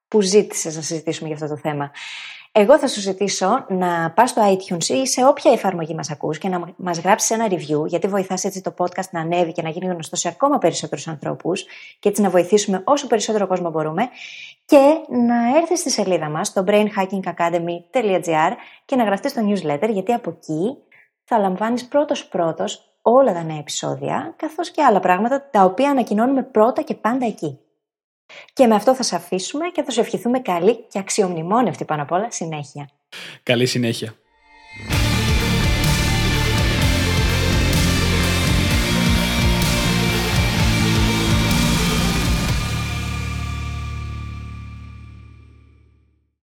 [0.08, 1.92] που ζήτησες να συζητήσουμε για αυτό το θέμα.
[2.60, 6.50] Εγώ θα σου ζητήσω να πας στο iTunes ή σε όποια εφαρμογή μας ακούς και
[6.50, 9.86] να μας γράψεις ένα review, γιατί βοηθάς έτσι το podcast να ανέβει και να γίνει
[9.86, 11.66] γνωστός σε ακόμα περισσότερους ανθρώπους
[12.00, 14.10] και έτσι να βοηθήσουμε όσο περισσότερο κόσμο μπορούμε
[14.66, 18.52] και να έρθεις στη σελίδα μας, στο brainhackingacademy.gr
[18.86, 20.78] και να γραφτείς στο newsletter, γιατί από εκεί
[21.24, 26.82] θα λαμβάνεις πρώτος-πρώτος όλα τα νέα επεισόδια, καθώς και άλλα πράγματα τα οποία ανακοινώνουμε πρώτα
[26.82, 27.60] και πάντα εκεί.
[28.54, 32.12] Και με αυτό θα σε αφήσουμε και θα σου ευχηθούμε καλή και αξιομνημόνευτη πάνω απ'
[32.12, 32.90] όλα συνέχεια.
[33.44, 34.16] Καλή συνέχεια.